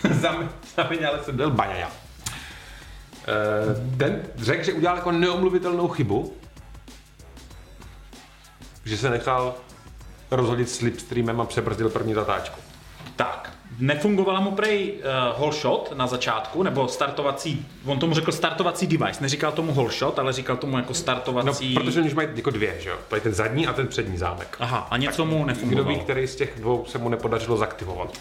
[0.07, 0.35] Uh, za,
[0.75, 1.87] za mě ale jsem byl Baňaja.
[1.87, 6.33] Uh, ten řekl, že udělal jako neomluvitelnou chybu,
[8.87, 9.53] že se nechal
[10.31, 12.59] rozhodit slipstreamem a přebrzdil první zatáčku.
[13.15, 18.87] tak, nefungovala mu prej uh, whole shot na začátku, nebo startovací, on tomu řekl startovací
[18.87, 21.73] device, neříkal tomu whole shot, ale říkal tomu jako No, startovací...
[21.73, 22.95] protože oni už mají jako dvě, že jo?
[23.11, 24.55] Mají ten zadní a ten přední zámek.
[24.59, 25.89] Aha, a něco mu Kdo nefungovalo.
[25.89, 28.17] ví, který z těch dvou se mu nepodařilo zaktivovat.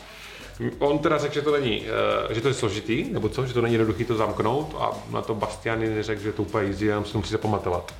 [0.78, 1.84] On teda řekl, že to není,
[2.30, 5.22] eh, že to je složitý, nebo co, že to není jednoduchý to zamknout a na
[5.22, 7.94] to Bastiany neřekl, že to úplně easy, jenom si to musí zapamatovat.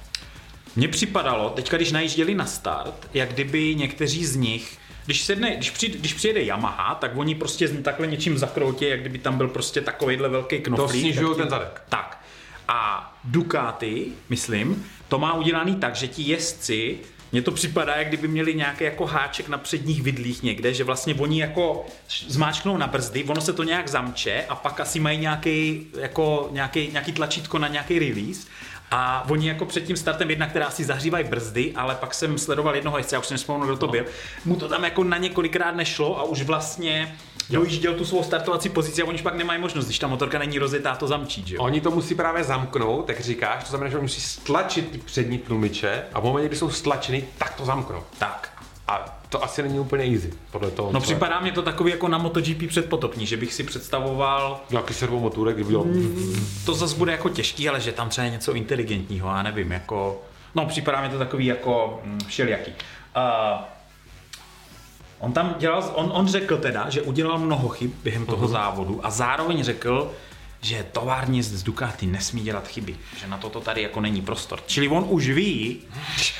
[0.76, 5.70] Mně připadalo, teďka když najížděli na start, jak kdyby někteří z nich, když, sedne, když,
[5.70, 9.80] přijde, když přijede Yamaha, tak oni prostě takhle něčím zakroutí, jak kdyby tam byl prostě
[9.80, 11.14] takovýhle velký knoflík.
[11.16, 11.82] tak tím- ten zadek.
[11.88, 12.24] Tak.
[12.68, 16.98] A Ducati, myslím, to má udělaný tak, že ti jezdci,
[17.32, 21.14] mně to připadá, jak kdyby měli nějaký jako háček na předních vidlích někde, že vlastně
[21.14, 21.86] oni jako
[22.28, 26.88] zmáčknou na brzdy, ono se to nějak zamče a pak asi mají nějaký, jako, nějaký,
[26.92, 28.46] nějaký tlačítko na nějaký release
[28.90, 32.74] a oni jako před tím startem jedna, která si zahřívají brzdy, ale pak jsem sledoval
[32.74, 34.04] jednoho jezdce, já už si nespomenu, kdo to byl,
[34.44, 37.16] mu to tam jako na několikrát nešlo a už vlastně
[37.50, 40.58] dojížděl tu svou startovací pozici a oni už pak nemají možnost, když ta motorka není
[40.58, 41.62] rozjetá, to zamčít, že jo?
[41.62, 45.38] Oni to musí právě zamknout, jak říkáš, to znamená, že oni musí stlačit ty přední
[45.38, 48.02] tlumiče a v momentě, kdy jsou stlačený, tak to zamknou.
[48.18, 48.55] Tak.
[48.88, 50.92] A to asi není úplně easy, podle toho.
[50.92, 55.54] No připadá mě to takový jako na MotoGP předpotopní, že bych si představoval, Nějaký servomotůrek,
[55.54, 55.86] kdyby dělal...
[56.66, 60.22] to zase bude jako těžký, ale že tam třeba je něco inteligentního, já nevím, jako,
[60.54, 62.72] no připadá mi to takový jako mm, všelijaký.
[63.16, 63.64] Uh,
[65.18, 69.10] on tam dělal, on, on řekl teda, že udělal mnoho chyb během toho závodu a
[69.10, 70.12] zároveň řekl,
[70.66, 74.60] že tovární z Ducati nesmí dělat chyby, že na toto tady jako není prostor.
[74.66, 75.82] Čili on už ví,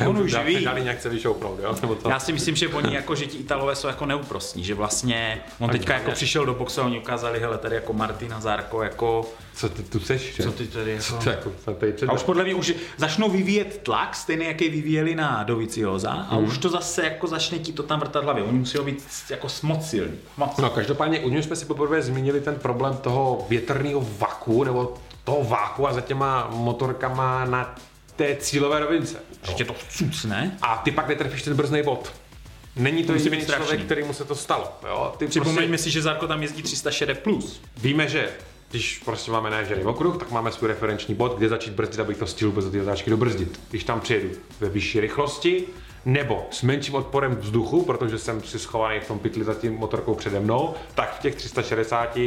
[0.06, 1.76] on už ví, Dali nějak se vyšoupnout, jo?
[1.80, 2.10] Nebo to?
[2.10, 5.70] Já si myslím, že oni jako, že ti Italové jsou jako neúprostní, že vlastně on
[5.70, 9.68] teďka jako přišel do boxe a oni ukázali, hele, tady jako Martina Zárko, jako, Co
[9.68, 10.34] ty tu seš?
[10.36, 10.42] že?
[10.42, 11.02] co ty tady jako...
[11.04, 11.94] Co to jako, tady.
[12.08, 16.44] A už podle mě už začnou vyvíjet tlak, stejný, jaký vyvíjeli na Dovicioza, a Mhm.
[16.44, 18.42] už to zase jako začne ti to tam vrtat hlavě.
[18.44, 20.12] Oni musí být jako moc silný.
[20.36, 20.56] Moc.
[20.58, 25.44] No každopádně u něj jsme si poprvé zmínili ten problém toho větrného vaku, nebo toho
[25.44, 27.74] váku a za těma motorkama na
[28.16, 29.16] té cílové rovince.
[29.48, 30.58] Ještě to vcucne.
[30.62, 32.12] A ty pak netrefíš ten brzný bod.
[32.76, 34.72] Není to jediný člověk, kterýmu se to stalo.
[34.88, 35.14] Jo?
[35.18, 37.60] Ty Připomeňme prostě, si, že Zárko tam jezdí 360 plus.
[37.76, 38.28] víme, že
[38.70, 42.26] když prostě máme naježděný okruh, tak máme svůj referenční bod, kde začít brzdit, abych to
[42.26, 43.60] stihl bez té otáčky dobrzdit.
[43.70, 44.28] Když tam přijedu
[44.60, 45.64] ve vyšší rychlosti,
[46.04, 50.14] nebo s menším odporem vzduchu, protože jsem si schovaný v tom pytli za tím motorkou
[50.14, 52.18] přede mnou, tak v těch 360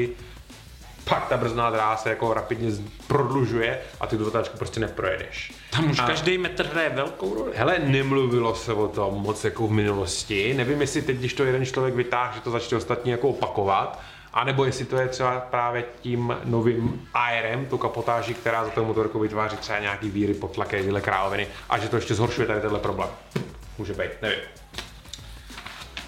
[1.09, 2.71] pak ta brzná dráha se jako rapidně
[3.07, 5.53] prodlužuje a ty tu zatáčku prostě neprojedeš.
[5.71, 7.51] Tam už A- každý metr hraje velkou roli.
[7.55, 10.53] Hele, nemluvilo se o tom moc jako v minulosti.
[10.57, 13.99] Nevím, jestli teď, když to jeden člověk vytáhl, že to začne ostatní jako opakovat,
[14.33, 18.85] a nebo jestli to je třeba právě tím novým ARM, tu kapotáží, která za tou
[18.85, 22.79] motorkou vytváří třeba nějaký víry, potlaky, tyhle královiny a že to ještě zhoršuje tady tenhle
[22.79, 23.09] problém.
[23.77, 24.39] Může být, nevím.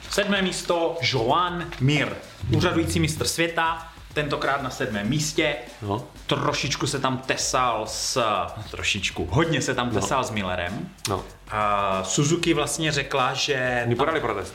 [0.10, 2.16] Sedmé místo Joan Mir,
[2.56, 5.56] úřadující mistr světa, tentokrát na sedmém místě.
[5.82, 6.04] No.
[6.28, 8.24] Trošičku se tam tesal s...
[8.72, 9.28] Trošičku.
[9.32, 10.90] Hodně se tam tesal s Millerem.
[11.10, 11.24] No.
[11.52, 13.82] A Suzuki vlastně řekla, že...
[13.86, 14.54] Oni podali protest.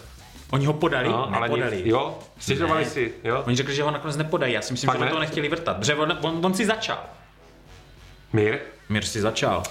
[0.50, 1.08] Oni ho podali?
[1.08, 1.76] No, ale Nepodali.
[1.76, 2.90] nic, jo, stěžovali Ne.
[2.90, 3.42] si, jo.
[3.46, 4.52] Oni řekli, že ho nakonec nepodají.
[4.54, 5.10] Já si myslím, Fakt že ne?
[5.10, 5.76] to nechtěli vrtat.
[5.76, 6.98] Protože on, on, on si začal.
[8.32, 9.62] Mír, Mir si začal.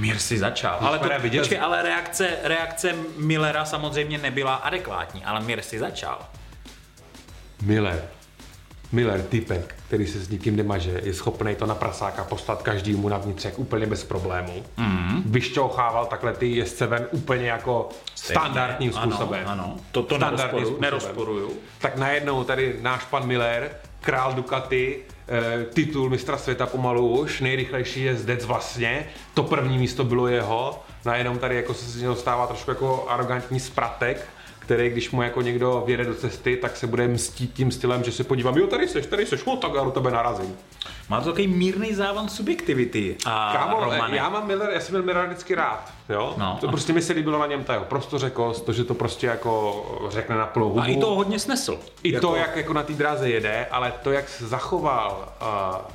[0.00, 0.78] Mir si začal.
[0.80, 6.18] Ale, to, viděl počkej, ale reakce, reakce Millera samozřejmě nebyla adekvátní, ale Mir si začal.
[7.62, 8.08] Miller,
[8.92, 13.18] Miller, typek, který se s nikým nemaže, je schopný to na prasáka poslat každému na
[13.18, 14.64] vnitřek úplně bez problémů.
[14.76, 15.22] Mm.
[15.26, 19.42] Vyšťouchával takhle ty jezdce ven úplně jako standardním Ano, způsobem.
[19.46, 20.80] Ano, to, to Standardním způsobem.
[20.82, 21.52] nerozporuju.
[21.78, 23.70] Tak najednou tady náš pan Miller,
[24.00, 24.98] král Ducati,
[25.28, 31.36] eh, titul mistra světa pomalu už, nejrychlejší jezdec vlastně, to první místo bylo jeho, najednou
[31.36, 34.28] tady jako se z něho stává trošku jako arrogantní spratek,
[34.68, 38.12] který, když mu jako někdo vyjede do cesty, tak se bude mstít tím stylem, že
[38.12, 40.56] se podívám, jo, tady seš, tady seš, no, tak já do tebe narazím.
[41.08, 43.16] Má to takový mírný závan subjektivity.
[43.26, 44.16] A Kámo, Romane.
[44.16, 46.34] já mám Miller, já jsem měl Millera vždycky rád, jo?
[46.38, 46.58] No.
[46.60, 49.84] To prostě mi se líbilo na něm ta jeho prostořekost, to, že to prostě jako
[50.10, 50.80] řekne na plnou hubu.
[50.80, 51.78] a i to hodně snesl.
[52.02, 55.46] I to, jak jako na té dráze jede, ale to, jak se zachoval uh,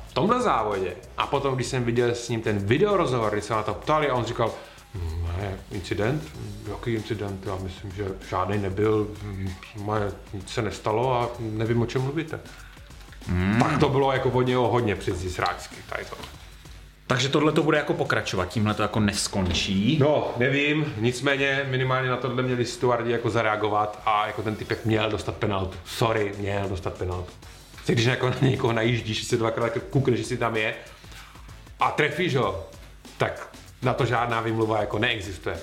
[0.08, 3.62] v tomhle závodě a potom, když jsem viděl s ním ten videorozhovor, kdy se na
[3.62, 4.52] to ptali a on říkal, "Hm,
[5.44, 6.22] ne, incident?
[6.70, 7.46] Jaký incident?
[7.46, 9.08] Já myslím, že žádný nebyl,
[10.32, 12.40] nic se nestalo a nevím, o čem mluvíte.
[13.26, 13.58] Hmm.
[13.58, 16.16] Tak to bylo jako od něho hodně přeci sráčsky, tady to.
[17.06, 19.98] Takže tohle to bude jako pokračovat, tímhle to jako neskončí.
[20.00, 25.10] No, nevím, nicméně minimálně na tohle měli stewardi jako zareagovat a jako ten typek měl
[25.10, 25.76] dostat penaltu.
[25.84, 27.32] Sorry, měl dostat penaltu.
[27.86, 30.74] Když jako na někoho najíždíš, si dvakrát koukneš, že si tam je
[31.80, 32.66] a trefíš ho,
[33.18, 35.56] tak na to žádná vymluva jako neexistuje.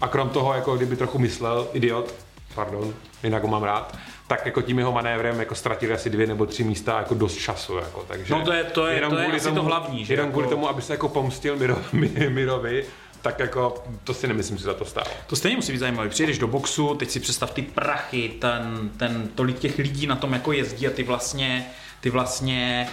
[0.00, 2.14] A krom toho, jako kdyby trochu myslel, idiot,
[2.54, 3.96] pardon, jinak ho mám rád,
[4.26, 7.76] tak jako tím jeho manévrem jako ztratili asi dvě nebo tři místa jako dost času.
[7.76, 10.12] Jako, takže No to je- to je- jenom to je kvůli asi to hlavní, že
[10.14, 12.84] Jenom jako- kvůli tomu, aby se jako pomstil Miro, Mi- Mirovi,
[13.22, 15.06] tak jako to si nemyslím, že za to stálo.
[15.26, 16.08] To stejně musí být zajímavé.
[16.08, 20.32] Přijedeš do boxu, teď si představ ty prachy, ten, ten tolik těch lidí na tom
[20.32, 21.66] jako jezdí a ty vlastně,
[22.00, 22.88] ty vlastně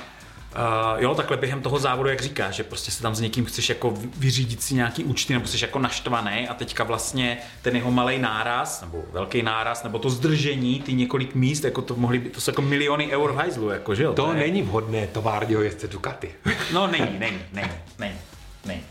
[0.55, 3.69] Uh, jo, takhle během toho závodu, jak říkáš, že prostě se tam s někým chceš
[3.69, 7.91] jako vy- vyřídit si nějaký účty, nebo jsi jako naštvaný a teďka vlastně ten jeho
[7.91, 12.33] malý náraz, nebo velký náraz, nebo to zdržení, ty několik míst, jako to mohly být,
[12.33, 14.13] to jsou jako miliony eur v hajzlu, jako, že jo?
[14.13, 16.31] To je- není vhodné továrního jezdce Ducati.
[16.73, 18.15] No není, není, není, není,
[18.65, 18.81] není.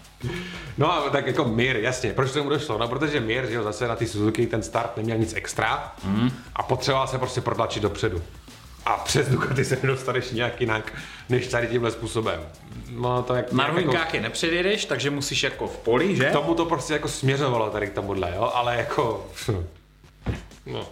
[0.78, 2.78] No a tak jako Mir, jasně, proč k tomu došlo?
[2.78, 6.30] No protože Mir, že jo, zase na ty Suzuki ten start neměl nic extra Mhm.
[6.56, 8.22] a potřeboval se prostě protlačit dopředu.
[8.86, 10.92] A přes Ducati se nedostaneš nějak jinak,
[11.28, 12.40] než tady tímhle způsobem.
[12.90, 16.24] No to jak, Na rovinkách je nepředjedeš, takže musíš jako v poli, že?
[16.24, 19.26] jako, tomu to prostě jako směřovalo tady k tomuhle, jo, ale jako,
[20.66, 20.86] no,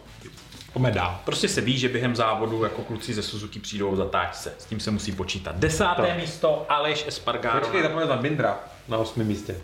[0.91, 1.21] dál.
[1.25, 4.55] Prostě se ví, že během závodu jako kluci ze Suzuki přijdou zatáč se.
[4.59, 5.57] S tím se musí počítat.
[5.57, 6.21] Desáté To.
[6.21, 7.61] místo Aleš Espargaro.
[7.61, 9.57] Počkej, zapomněl tam Bindra na osmém místě.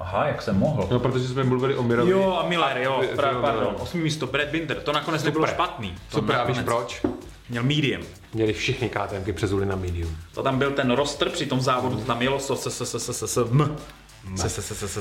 [0.00, 0.88] Aha, jak jsem mohl.
[0.90, 2.10] No, protože jsme mluvili o Mirovi.
[2.10, 3.76] Jo, a Miller, jo, pra, pardon.
[3.78, 5.94] Osmý místo, Brad Binder, to nakonec nebylo špatný.
[6.10, 7.02] To Super, a víš proč?
[7.50, 8.02] Měl medium.
[8.34, 10.16] Měli všichni KTMky přezuli na medium.
[10.34, 12.40] To tam byl ten roster, při tom závodu to tam jelo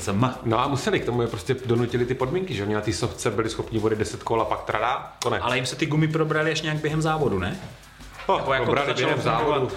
[0.08, 0.34] m.
[0.46, 3.32] No a museli k tomu je prostě donutili ty podmínky, že oni na té softce
[3.32, 5.42] byli schopni vodit 10 kol a pak trada, konec.
[5.44, 7.60] Ale jim se ty gumy probrali až nějak během závodu, ne?
[8.28, 9.70] oh, jako to dobrali začalo během závodu.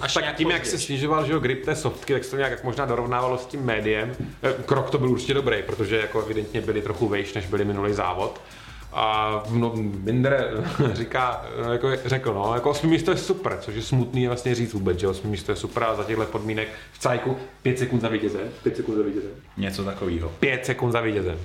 [0.00, 2.64] Až Tak tím, jak se snižoval že jo, grip té softky, tak se to nějak
[2.64, 4.16] možná dorovnávalo s tím médiem.
[4.42, 7.92] Eh, Krok to byl určitě dobrý, protože jako evidentně byli trochu vejš, než byli minulý
[7.92, 8.40] závod.
[8.92, 13.82] A no, Binder říká, eh, jako řekl, no, jako osmý místo je super, což je
[13.82, 17.36] smutný vlastně říct vůbec, že osmý místo je super a za těchto podmínek v cajku
[17.62, 20.28] 5 sekund za vítězem, 5 sekund za vítězem, Něco takového.
[20.28, 21.38] 5 sekund za vítězem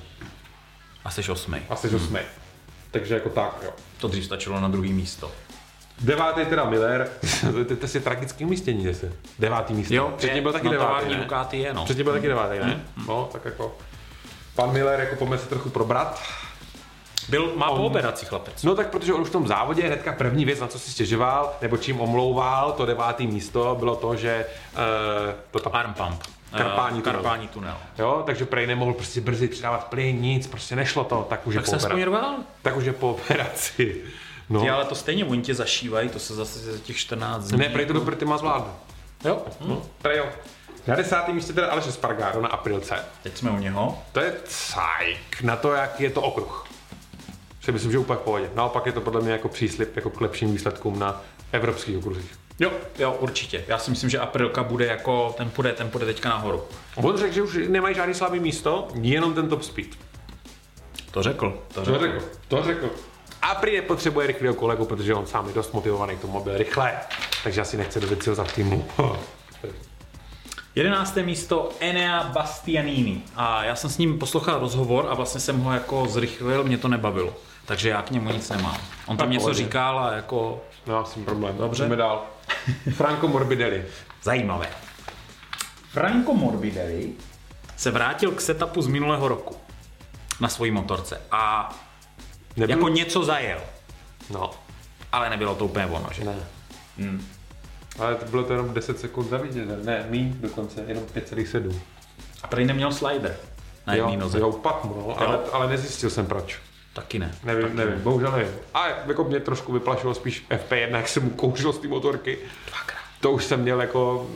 [1.06, 1.58] A jsi osmý.
[1.70, 2.20] a jsi osmý.
[2.92, 3.72] Takže jako tak, jo.
[3.98, 5.32] To dřív stačilo na druhý místo.
[6.02, 7.10] Devátý teda Miller,
[7.80, 9.14] to, je tragický umístění zase.
[9.40, 9.94] Devátý místo.
[9.94, 11.16] Jo, Předtím byl taky no, devátý?
[11.16, 11.86] Ducati je, no.
[11.86, 12.84] Předtím byl taky devátý, ne?
[13.08, 13.76] No, tak jako...
[14.56, 16.22] Pan Miller jako pojďme se trochu probrat.
[17.30, 18.64] Byl, má po operaci chlapec.
[18.64, 21.54] No tak protože on už v tom závodě hnedka první věc, na co si stěžoval,
[21.62, 24.80] nebo čím omlouval to devátý místo, bylo to, že uh,
[25.52, 26.24] to tam, Arm pump.
[26.58, 27.14] Karpání Eh, tunel.
[27.22, 27.78] Karpání tunel.
[28.00, 31.60] jo, takže prej nemohl prostě brzy přidávat plyn, nic, prostě nešlo to, tak už je
[31.62, 32.36] Tak po se aspoň operaci.
[32.62, 34.02] Tak už je po operaci.
[34.50, 34.62] No.
[34.62, 37.58] Ty, ale to stejně oni tě zašívají, to se zase za těch 14 dní.
[37.60, 38.76] Ne, prej to do ty má zvládnout.
[39.26, 40.26] Jo, No, prej jo.
[40.88, 42.96] Na desátém místě teda Aleš Spargaro na Aprilce.
[43.24, 43.98] teď jsme u něho.
[44.12, 46.68] To je cajk na to, jak je to okruh.
[47.68, 48.50] Si myslím, že úplně v pohodě.
[48.56, 52.32] Naopak je to podle mě jako příslip jako k lepším výsledkům na evropských okruzích.
[52.60, 53.64] Jo, jo, určitě.
[53.68, 56.64] Já si myslím, že Aprilka bude jako, ten půjde, ten půjde teďka nahoru.
[56.96, 59.88] On řekl, že už nemají žádný slabý místo, jenom ten top speed.
[61.12, 61.64] To řekl.
[61.74, 62.90] To To řekl, to řekl.
[63.42, 66.58] A prý nepotřebuje rychlého kolegu, protože on sám je dost motivovaný k tomu, aby byl
[66.58, 66.94] rychle.
[67.44, 68.88] Takže asi nechce do věci za týmu.
[70.76, 73.22] Jedenácté místo Enea Bastianini.
[73.36, 76.88] A já jsem s ním poslouchal rozhovor a vlastně jsem ho jako zrychlil, mě to
[76.88, 77.34] nebavilo.
[77.68, 78.78] Takže já k němu nic nemám.
[79.06, 79.58] On tam Tak něco pohodě.
[79.64, 81.58] říkal a jako No, jsem problém.
[81.58, 81.84] Dobře.
[81.84, 82.24] Jdeme dál.
[82.94, 83.86] Franco Morbidelli.
[84.24, 84.68] zajímavé.
[85.92, 87.14] Franco Morbidelli
[87.78, 89.56] se vrátil k setupu z minulého roku
[90.40, 91.76] na svojí motorce a
[92.58, 92.76] Nebyl...
[92.78, 93.60] jako něco zajel,
[94.30, 94.52] No,
[95.12, 96.24] ale nebylo to úplně ono, že?
[96.24, 96.36] ne.
[96.98, 97.28] Hmm.
[98.00, 99.86] Ale to bylo to jenom 10 sekund za vítězem.
[99.86, 101.80] Ne, míň dokonce, jenom 5,7.
[102.44, 103.38] A prý neměl slider
[103.88, 104.40] na jedné Jo, noze.
[104.40, 106.60] jo, pak mu, no, ale, ale nezjistil jsem proč.
[106.98, 107.32] Taky ne.
[107.44, 108.54] Nevím, Taky nevím, bohužel nevím.
[108.74, 112.38] A jako mě trošku vyplašilo spíš FP1, jak jsem mu kouřil z té motorky.
[112.68, 112.98] Dvakrát.
[113.20, 114.28] To už jsem měl jako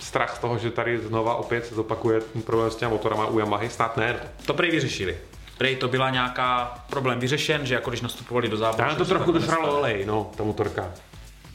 [0.00, 3.38] strach z toho, že tady znova opět se zopakuje ten problém s těma motorama u
[3.38, 4.12] Yamahy, snad ne.
[4.12, 4.28] No.
[4.46, 5.18] To prej vyřešili.
[5.58, 8.82] Prej to byla nějaká problém vyřešen, že jako když nastupovali do závodu.
[8.82, 10.90] Já to trochu došralo olej, no, ta motorka.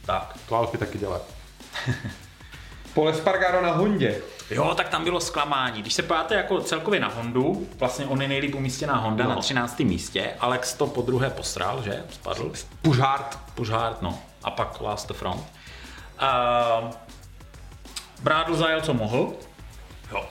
[0.06, 0.38] Tak.
[0.48, 1.20] To Alfy taky dělá.
[2.94, 4.20] Pole Spargaro na Hondě.
[4.50, 5.80] Jo, tak tam bylo zklamání.
[5.82, 9.30] Když se podíváte jako celkově na Hondu, vlastně on je nejlíp umístěná Honda No.
[9.30, 9.84] na 13.
[9.84, 12.04] místě, Alex to po druhé posral, že?
[12.10, 12.52] Spadl.
[12.82, 13.38] Pužárt.
[13.54, 14.18] Pužhard, no.
[14.44, 15.40] A pak Last the Front.
[15.40, 16.90] Uh,
[18.22, 19.32] Brádl zajel, co mohl.
[20.12, 20.24] Jo.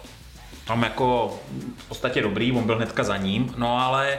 [0.68, 1.40] Tam jako
[1.78, 4.18] v podstatě dobrý, on byl hnedka za ním, no ale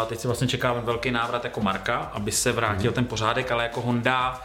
[0.00, 3.62] uh, teď se vlastně čeká velký návrat jako Marka, aby se vrátil ten pořádek, ale
[3.62, 4.40] jako Honda,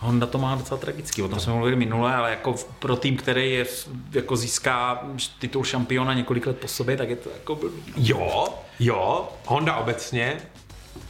[0.00, 3.52] Honda to má docela tragický, o tom jsme mluvili minule, ale jako pro tým, který
[3.52, 3.66] je,
[4.12, 5.02] jako získá
[5.38, 7.82] titul šampiona několik let po sobě, tak je to jako blbý.
[7.96, 10.36] Jo, jo, Honda obecně,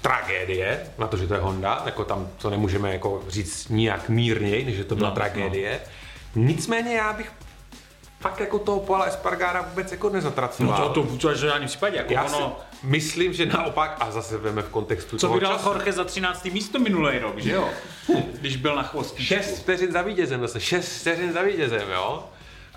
[0.03, 4.64] tragédie, na to, že to je Honda, jako tam to nemůžeme jako říct nijak mírněji,
[4.64, 5.81] než že to byla No, tragédie.
[6.35, 7.33] Nicméně já bych
[8.21, 10.89] fakt jako toho Paula Espargára vůbec jako No nezatracoval.
[10.89, 14.11] to, to, to, že v žádném případě, jako Já ono, si myslím, že naopak, a
[14.11, 16.45] zase veme v kontextu co toho vydal času, Jorge za 13.
[16.45, 17.69] místo minulý rok, že jo?
[18.41, 19.23] Když byl na chvostu.
[19.23, 22.25] 6 vteřin za vítězem zase, 6 vteřin za vítězem, jo.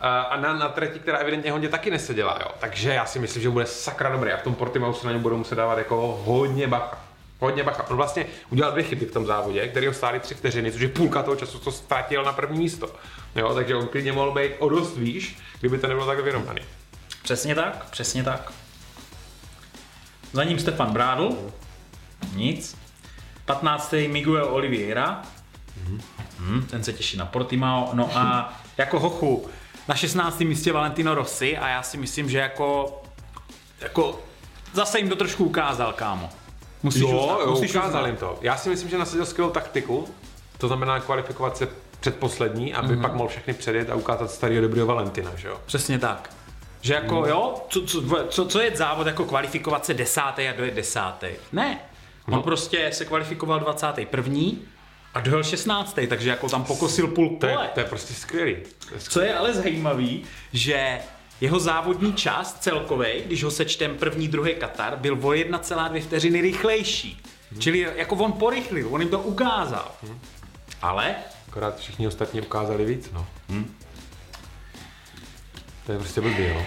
[0.02, 2.48] A na, na trati, která evidentně hodně taky neseděla, jo.
[2.60, 5.22] Takže já si myslím, že bude sakra dobrý a v tom Portimau se na něm
[5.22, 6.98] budou muset dávat jako hodně bacha.
[7.40, 7.90] Hodně bacha.
[7.90, 10.88] On vlastně udělal dvě chyby v tom závodě, který ho stály tři vteřiny, což je
[10.88, 12.90] půlka toho času, co ztratil na první místo.
[13.36, 16.62] Jo, takže on klidně mohl být o dost výš, kdyby to nebylo tak vyrovnaný.
[17.24, 18.52] Přesně tak, přesně tak.
[20.34, 21.38] Za ním Stefan Brádl.
[22.36, 22.78] Nic.
[23.46, 23.94] 15.
[24.08, 25.22] Miguel Oliveira.
[26.38, 27.90] Hmm, ten se těší na Portimao.
[27.94, 29.50] No a jako hochu
[29.88, 30.40] na 16.
[30.40, 33.02] místě Valentino Rossi a já si myslím, že jako,
[33.80, 34.20] jako
[34.74, 36.30] zase jim to trošku ukázal, kámo.
[36.84, 38.08] Musíš jo, uznat, jo, musíš ukázal uznat.
[38.08, 38.40] jim to.
[38.42, 40.08] Já si myslím, že nasadil skvělou taktiku,
[40.58, 41.68] to znamená kvalifikovat se
[42.02, 43.02] předposlední, aby mm-hmm.
[43.02, 45.58] pak mohl všechny předjet a ukázat starého dobrého Valentina, že jo?
[45.66, 46.30] Přesně tak.
[46.82, 50.74] Že jako, jo, co, co, co, co je závod jako kvalifikovat se desátý a dojet
[50.74, 51.28] desátý?
[51.52, 51.80] Ne.
[52.28, 52.42] On No.
[52.44, 54.42] prostě se kvalifikoval 21.
[55.14, 56.00] a dojel 16.
[56.08, 58.56] takže jako tam pokosil půl To je, to je prostě skvělý.
[58.56, 58.60] To
[58.96, 59.04] je skvělý.
[59.10, 61.00] Co je ale zajímavý, že
[61.42, 67.22] jeho závodní čas celkový, když ho sečtem první, druhý Katar, byl o 1,2 vteřiny rychlejší.
[67.60, 69.92] Čili jako on porychlil, on jim to ukázal.
[70.82, 71.16] Ale
[71.52, 73.28] Akorát všichni ostatní ukázali víc, no.
[75.86, 76.66] To je prostě blbý, no.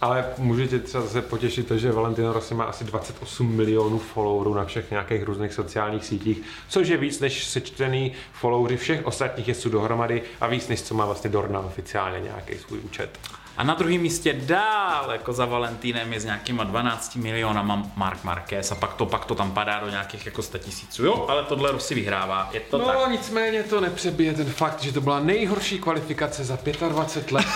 [0.00, 4.64] Ale můžete třeba zase potěšit to, že Valentino Rossi má asi 28 milionů followerů na
[4.64, 10.22] všech nějakých různých sociálních sítích, což je víc než sečtený followery všech ostatních jezdců dohromady
[10.40, 13.18] a víc než co má vlastně Dorna oficiálně nějaký svůj účet.
[13.60, 18.72] A na druhém místě dál jako za Valentínem je s nějakýma 12 milionama Mark Marquez
[18.72, 21.04] a pak to, pak to tam padá do nějakých jako 100 tisíců.
[21.04, 23.10] Jo, ale tohle Rossi vyhrává, je to No, tak.
[23.10, 27.46] nicméně to nepřebije ten fakt, že to byla nejhorší kvalifikace za 25 let,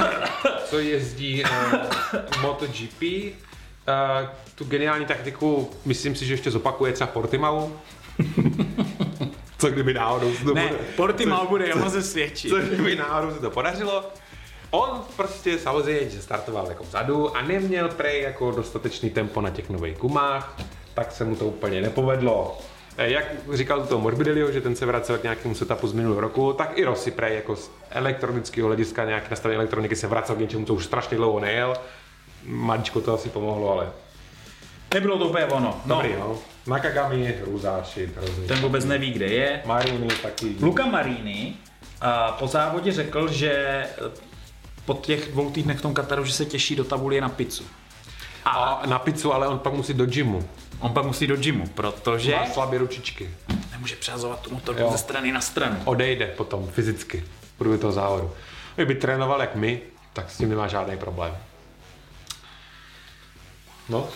[0.70, 1.50] co jezdí uh,
[2.42, 3.02] MotoGP.
[3.02, 7.72] Uh, tu geniální taktiku, myslím si, že ještě zopakuje třeba Portimao.
[9.58, 12.48] co kdyby náhodou se to Ne, bude- Portimao bude Yamaze svědčit.
[12.50, 14.04] co kdyby náhodou se to podařilo.
[14.74, 19.70] On prostě samozřejmě, že startoval jako vzadu a neměl prej jako dostatečný tempo na těch
[19.70, 20.56] nových gumách,
[20.94, 22.58] tak se mu to úplně nepovedlo.
[22.96, 26.52] Eh, Jak říkal to Morbidelio, že ten se vracel k nějakému setupu z minulého roku,
[26.52, 30.66] tak i Rossi prej jako z elektronického hlediska nějak nastavení elektroniky se vracel k něčemu,
[30.66, 31.74] co už strašně dlouho nejel.
[32.44, 33.88] Maličko to asi pomohlo, ale
[34.94, 35.80] Nebylo to úplně ono.
[35.86, 36.38] No, dobrý, no.
[36.66, 38.46] Nakagami, Růzáši, hrozný.
[38.46, 39.62] ten vůbec neví, kde je.
[39.66, 40.56] Marini taky.
[40.60, 41.56] Luca Marini
[42.00, 44.33] a po závodě řekl, že eh,
[44.86, 47.64] po těch dvou týdnech v tom Kataru, že se těší do tabulie na pizzu.
[48.44, 50.48] A A na pizzu, ale on pak musí do gymu.
[50.80, 53.30] on pak musí do gymu, protože Má slabé ručičky.
[53.70, 54.90] nemůže přehazovat tu motorku Jo.
[54.92, 55.76] ze strany na stranu.
[55.84, 58.30] odejde potom fyzicky v průběhu toho závodu.
[58.74, 59.80] Kdyby trénoval jak my,
[60.12, 61.36] tak s tím nemá žádný problém.
[63.88, 64.08] No,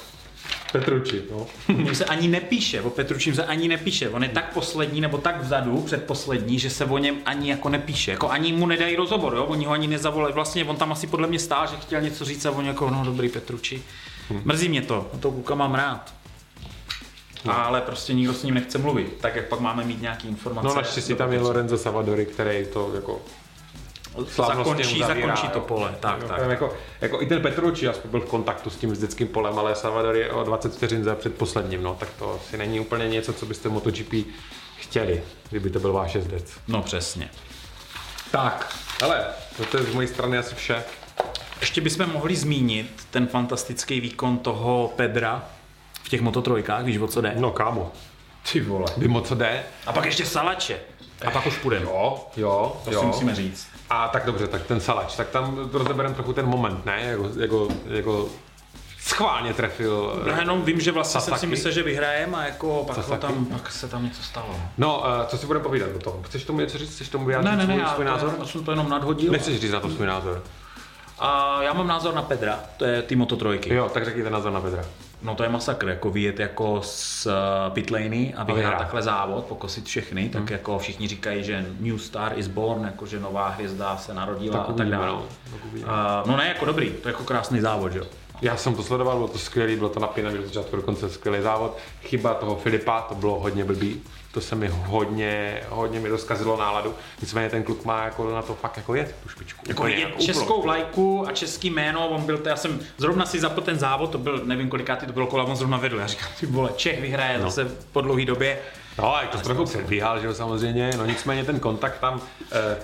[0.73, 1.47] Petruči, no.
[1.69, 4.09] Mně se ani nepíše, o Petručím se ani nepíše.
[4.09, 8.11] On je tak poslední nebo tak vzadu, předposlední, že se o něm ani jako nepíše.
[8.11, 9.45] Jako ani mu nedají rozhovor, jo?
[9.45, 10.35] oni ho ani nezavolají.
[10.35, 13.05] Vlastně on tam asi podle mě stál, že chtěl něco říct a on jako, no
[13.05, 13.83] dobrý Petruči.
[14.45, 16.15] Mrzí mě to, to kluka mám rád.
[17.47, 20.69] Ale prostě nikdo s ním nechce mluvit, tak jak pak máme mít nějaký informace.
[20.69, 23.21] No naštěstí tam je Lorenzo Savadori, který to jako
[24.37, 25.65] zakončí, zakončí to jo.
[25.65, 26.51] pole, tak, Jako- tak.
[26.51, 30.17] Jako, jako, i ten Petruči aspoň byl v kontaktu s tím vždyckým polem, ale Savador
[30.17, 33.69] je o 20 vteřin za předposledním, no, tak to asi není úplně něco, co byste
[33.69, 34.13] MotoGP
[34.77, 36.53] chtěli, kdyby to byl váš jezdec.
[36.69, 37.31] No přesně.
[38.31, 39.25] Tak, hele,
[39.71, 40.85] to je z mojí strany asi vše.
[41.61, 45.45] Ještě bychom mohli zmínit ten fantastický výkon toho Pedra
[46.03, 47.33] v těch mototrojkách, víš o co jde?
[47.37, 47.93] No kámo,
[48.53, 48.87] Ty vole.
[48.97, 49.63] vím o co jde.
[49.87, 50.79] A pak ještě Salače.
[51.27, 51.85] A pak už půjdeme.
[51.87, 53.01] Jo, jo, To jo.
[53.01, 53.67] si musíme říct.
[53.91, 57.03] A tak dobře, tak ten salač, tak tam rozebereme trochu ten moment, ne?
[57.03, 58.29] Jako, jako, jako
[59.01, 60.23] schválně trefil.
[60.27, 61.47] Já jenom vím, že vlastně jsem si Sasaki.
[61.47, 63.21] myslel, že vyhrajeme a jako pak, ho Sasaki.
[63.21, 64.57] tam, pak se tam něco stalo.
[64.79, 66.23] No, uh, co si budeme povídat o tom?
[66.23, 66.95] Chceš tomu něco říct?
[66.95, 68.35] Chceš tomu vyjádřit Ne, ne, ne, svůj, já, svůj názor?
[68.39, 69.33] já jsem to jenom nadhodil.
[69.33, 70.43] Nechceš říct na to svůj názor?
[71.19, 73.75] A já mám názor na Pedra, to je ty mototrojky.
[73.75, 74.85] Jo, tak řekněte názor na Petra.
[75.23, 77.33] No to je masakr, jako vyjet jako z uh,
[77.73, 78.79] pitlane a vyhrát vyhrát.
[78.79, 83.21] takhle závod, pokosit všechny, tak jako všichni říkají, že new star is born, jako že
[83.21, 85.07] nová hvězda se narodila Tak a tak dále.
[85.07, 85.23] no.
[85.53, 85.61] Tak.
[86.25, 88.05] Uh, no ne, jako dobrý, to je jako krásný závod, že jo.
[88.43, 91.43] Já jsem to sledoval, bylo to skvělý, bylo to napínavé od začátku do konce skvělý
[91.43, 91.77] závod.
[92.03, 94.03] Chyba toho Filipa, to bylo hodně blbý.
[94.39, 96.95] To se mi hodně, hodně mi rozkazilo náladu.
[97.21, 99.65] Nicméně ten kluk má jako na to fakt jako jet tu špičku.
[99.69, 100.27] Jako Úplně je úplnou.
[100.27, 104.11] českou vlajku a český jméno, on byl to, já jsem zrovna si zapl ten závod,
[104.11, 107.01] to byl, nevím kolikátý to bylo kola, on zrovna vedl, já říkám, ty vole, Čech
[107.01, 107.45] vyhraje no.
[107.45, 108.59] zase po dlouhé době.
[108.99, 112.21] No, a to trochu předbíhal, že jo, samozřejmě, no nicméně ten kontakt tam,
[112.53, 112.77] eh,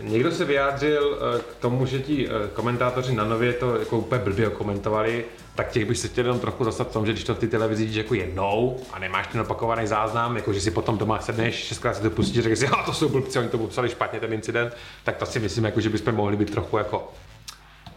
[0.00, 4.22] Někdo se vyjádřil eh, k tomu, že ti eh, komentátoři na nově to jako úplně
[4.22, 5.24] blbě komentovali,
[5.54, 7.46] tak těch bych se chtěl jenom trochu zastat v tom, že když to v té
[7.46, 11.54] televizi vidíš jako jednou a nemáš ten opakovaný záznam, jako že si potom doma sedneš,
[11.54, 14.20] šestkrát si to pustíš a řekneš si, a to jsou blbci, oni to popsali špatně
[14.20, 17.12] ten incident, tak to si myslím, jako, že bychom mohli být trochu jako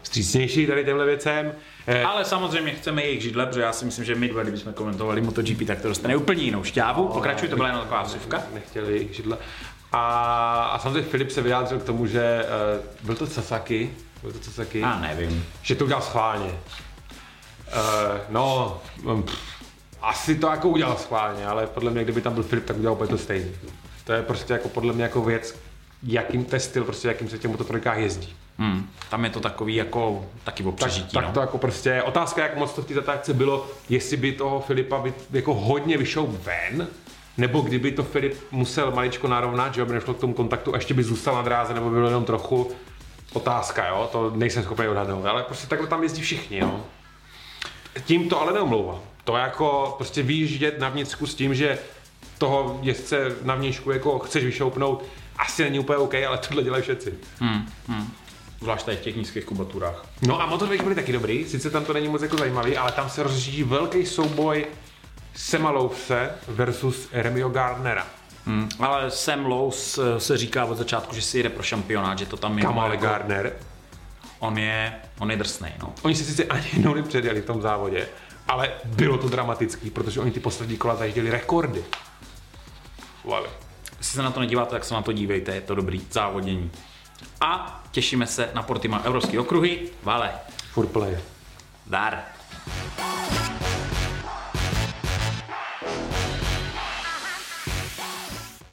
[0.02, 1.52] vstřícnější tady těmhle věcem.
[1.86, 5.20] Eh, Ale samozřejmě chceme jejich židle, protože já si myslím, že my dva, kdybychom komentovali
[5.20, 7.08] MotoGP, tak to dostane úplně jinou šťávu.
[7.08, 8.42] Pokračuj, to byla jenom taková suvka.
[8.54, 9.38] Nechtěli jejich židle.
[9.92, 10.00] A,
[10.72, 13.90] a samozřejmě Filip se vyjádřil k tomu, že uh, byl to Sasaki,
[14.22, 15.44] byl to Sasaki, Já nevím.
[15.62, 16.50] že to udělal schválně.
[17.66, 19.38] Uh, no, um, pff,
[20.02, 23.08] asi to jako udělal schválně, ale podle mě, kdyby tam byl Filip, tak udělal úplně
[23.08, 23.50] to stejné.
[24.04, 25.54] To je prostě jako podle mě jako věc,
[26.02, 28.36] jakým to je styl, prostě jakým se těm mototrojkách jezdí.
[28.58, 28.90] Hmm.
[29.10, 31.32] Tam je to takový jako taky v Tak, obřežití, tak no.
[31.32, 34.98] to jako prostě, otázka, jak moc to v té zatáčce bylo, jestli by toho Filipa
[34.98, 36.88] by jako hodně vyšel ven,
[37.36, 40.94] nebo kdyby to Filip musel maličko narovnat, že aby nešlo k tomu kontaktu a ještě
[40.94, 42.70] by zůstal na dráze, nebo by bylo jenom trochu
[43.32, 46.80] otázka, jo, to nejsem schopný odhadnout, ale prostě takhle tam jezdí všichni, jo.
[48.04, 48.98] Tím to ale neomlouvám.
[49.24, 51.78] To jako prostě výjíždět na vnitřku s tím, že
[52.38, 55.04] toho jezdce na vnějšku jako chceš vyšoupnout,
[55.38, 57.14] asi není úplně OK, ale tohle dělají všetci.
[57.38, 57.68] Hmm.
[57.88, 58.12] Hmm.
[58.60, 60.06] Zvlášť tady v těch nízkých kubaturách.
[60.26, 63.10] No a Motor byly taky dobrý, sice tam to není moc jako zajímavý, ale tam
[63.10, 64.66] se rozjíždí velký souboj
[65.34, 68.06] Semalouse versus Remio Gardnera.
[68.46, 68.68] Hmm.
[68.78, 72.36] Ale Sam Lowe's eh, se říká od začátku, že si jede pro šampionát, že to
[72.36, 72.64] tam je.
[72.64, 73.52] Kamale jako, Gardner.
[74.38, 75.94] On je, on je drsnej, no.
[76.02, 78.08] Oni se sice ani jednou nepředjeli v tom závodě,
[78.48, 81.84] ale bylo to dramatický, protože oni ty poslední kola zajížděli rekordy.
[83.24, 83.48] Vale.
[83.98, 86.70] Jestli se na to nedíváte, tak se na to dívejte, je to dobrý závodění.
[87.40, 89.88] A těšíme se na Portima Evropské okruhy.
[90.02, 90.30] Vale,
[90.72, 91.18] Furt play.
[91.86, 92.22] dar.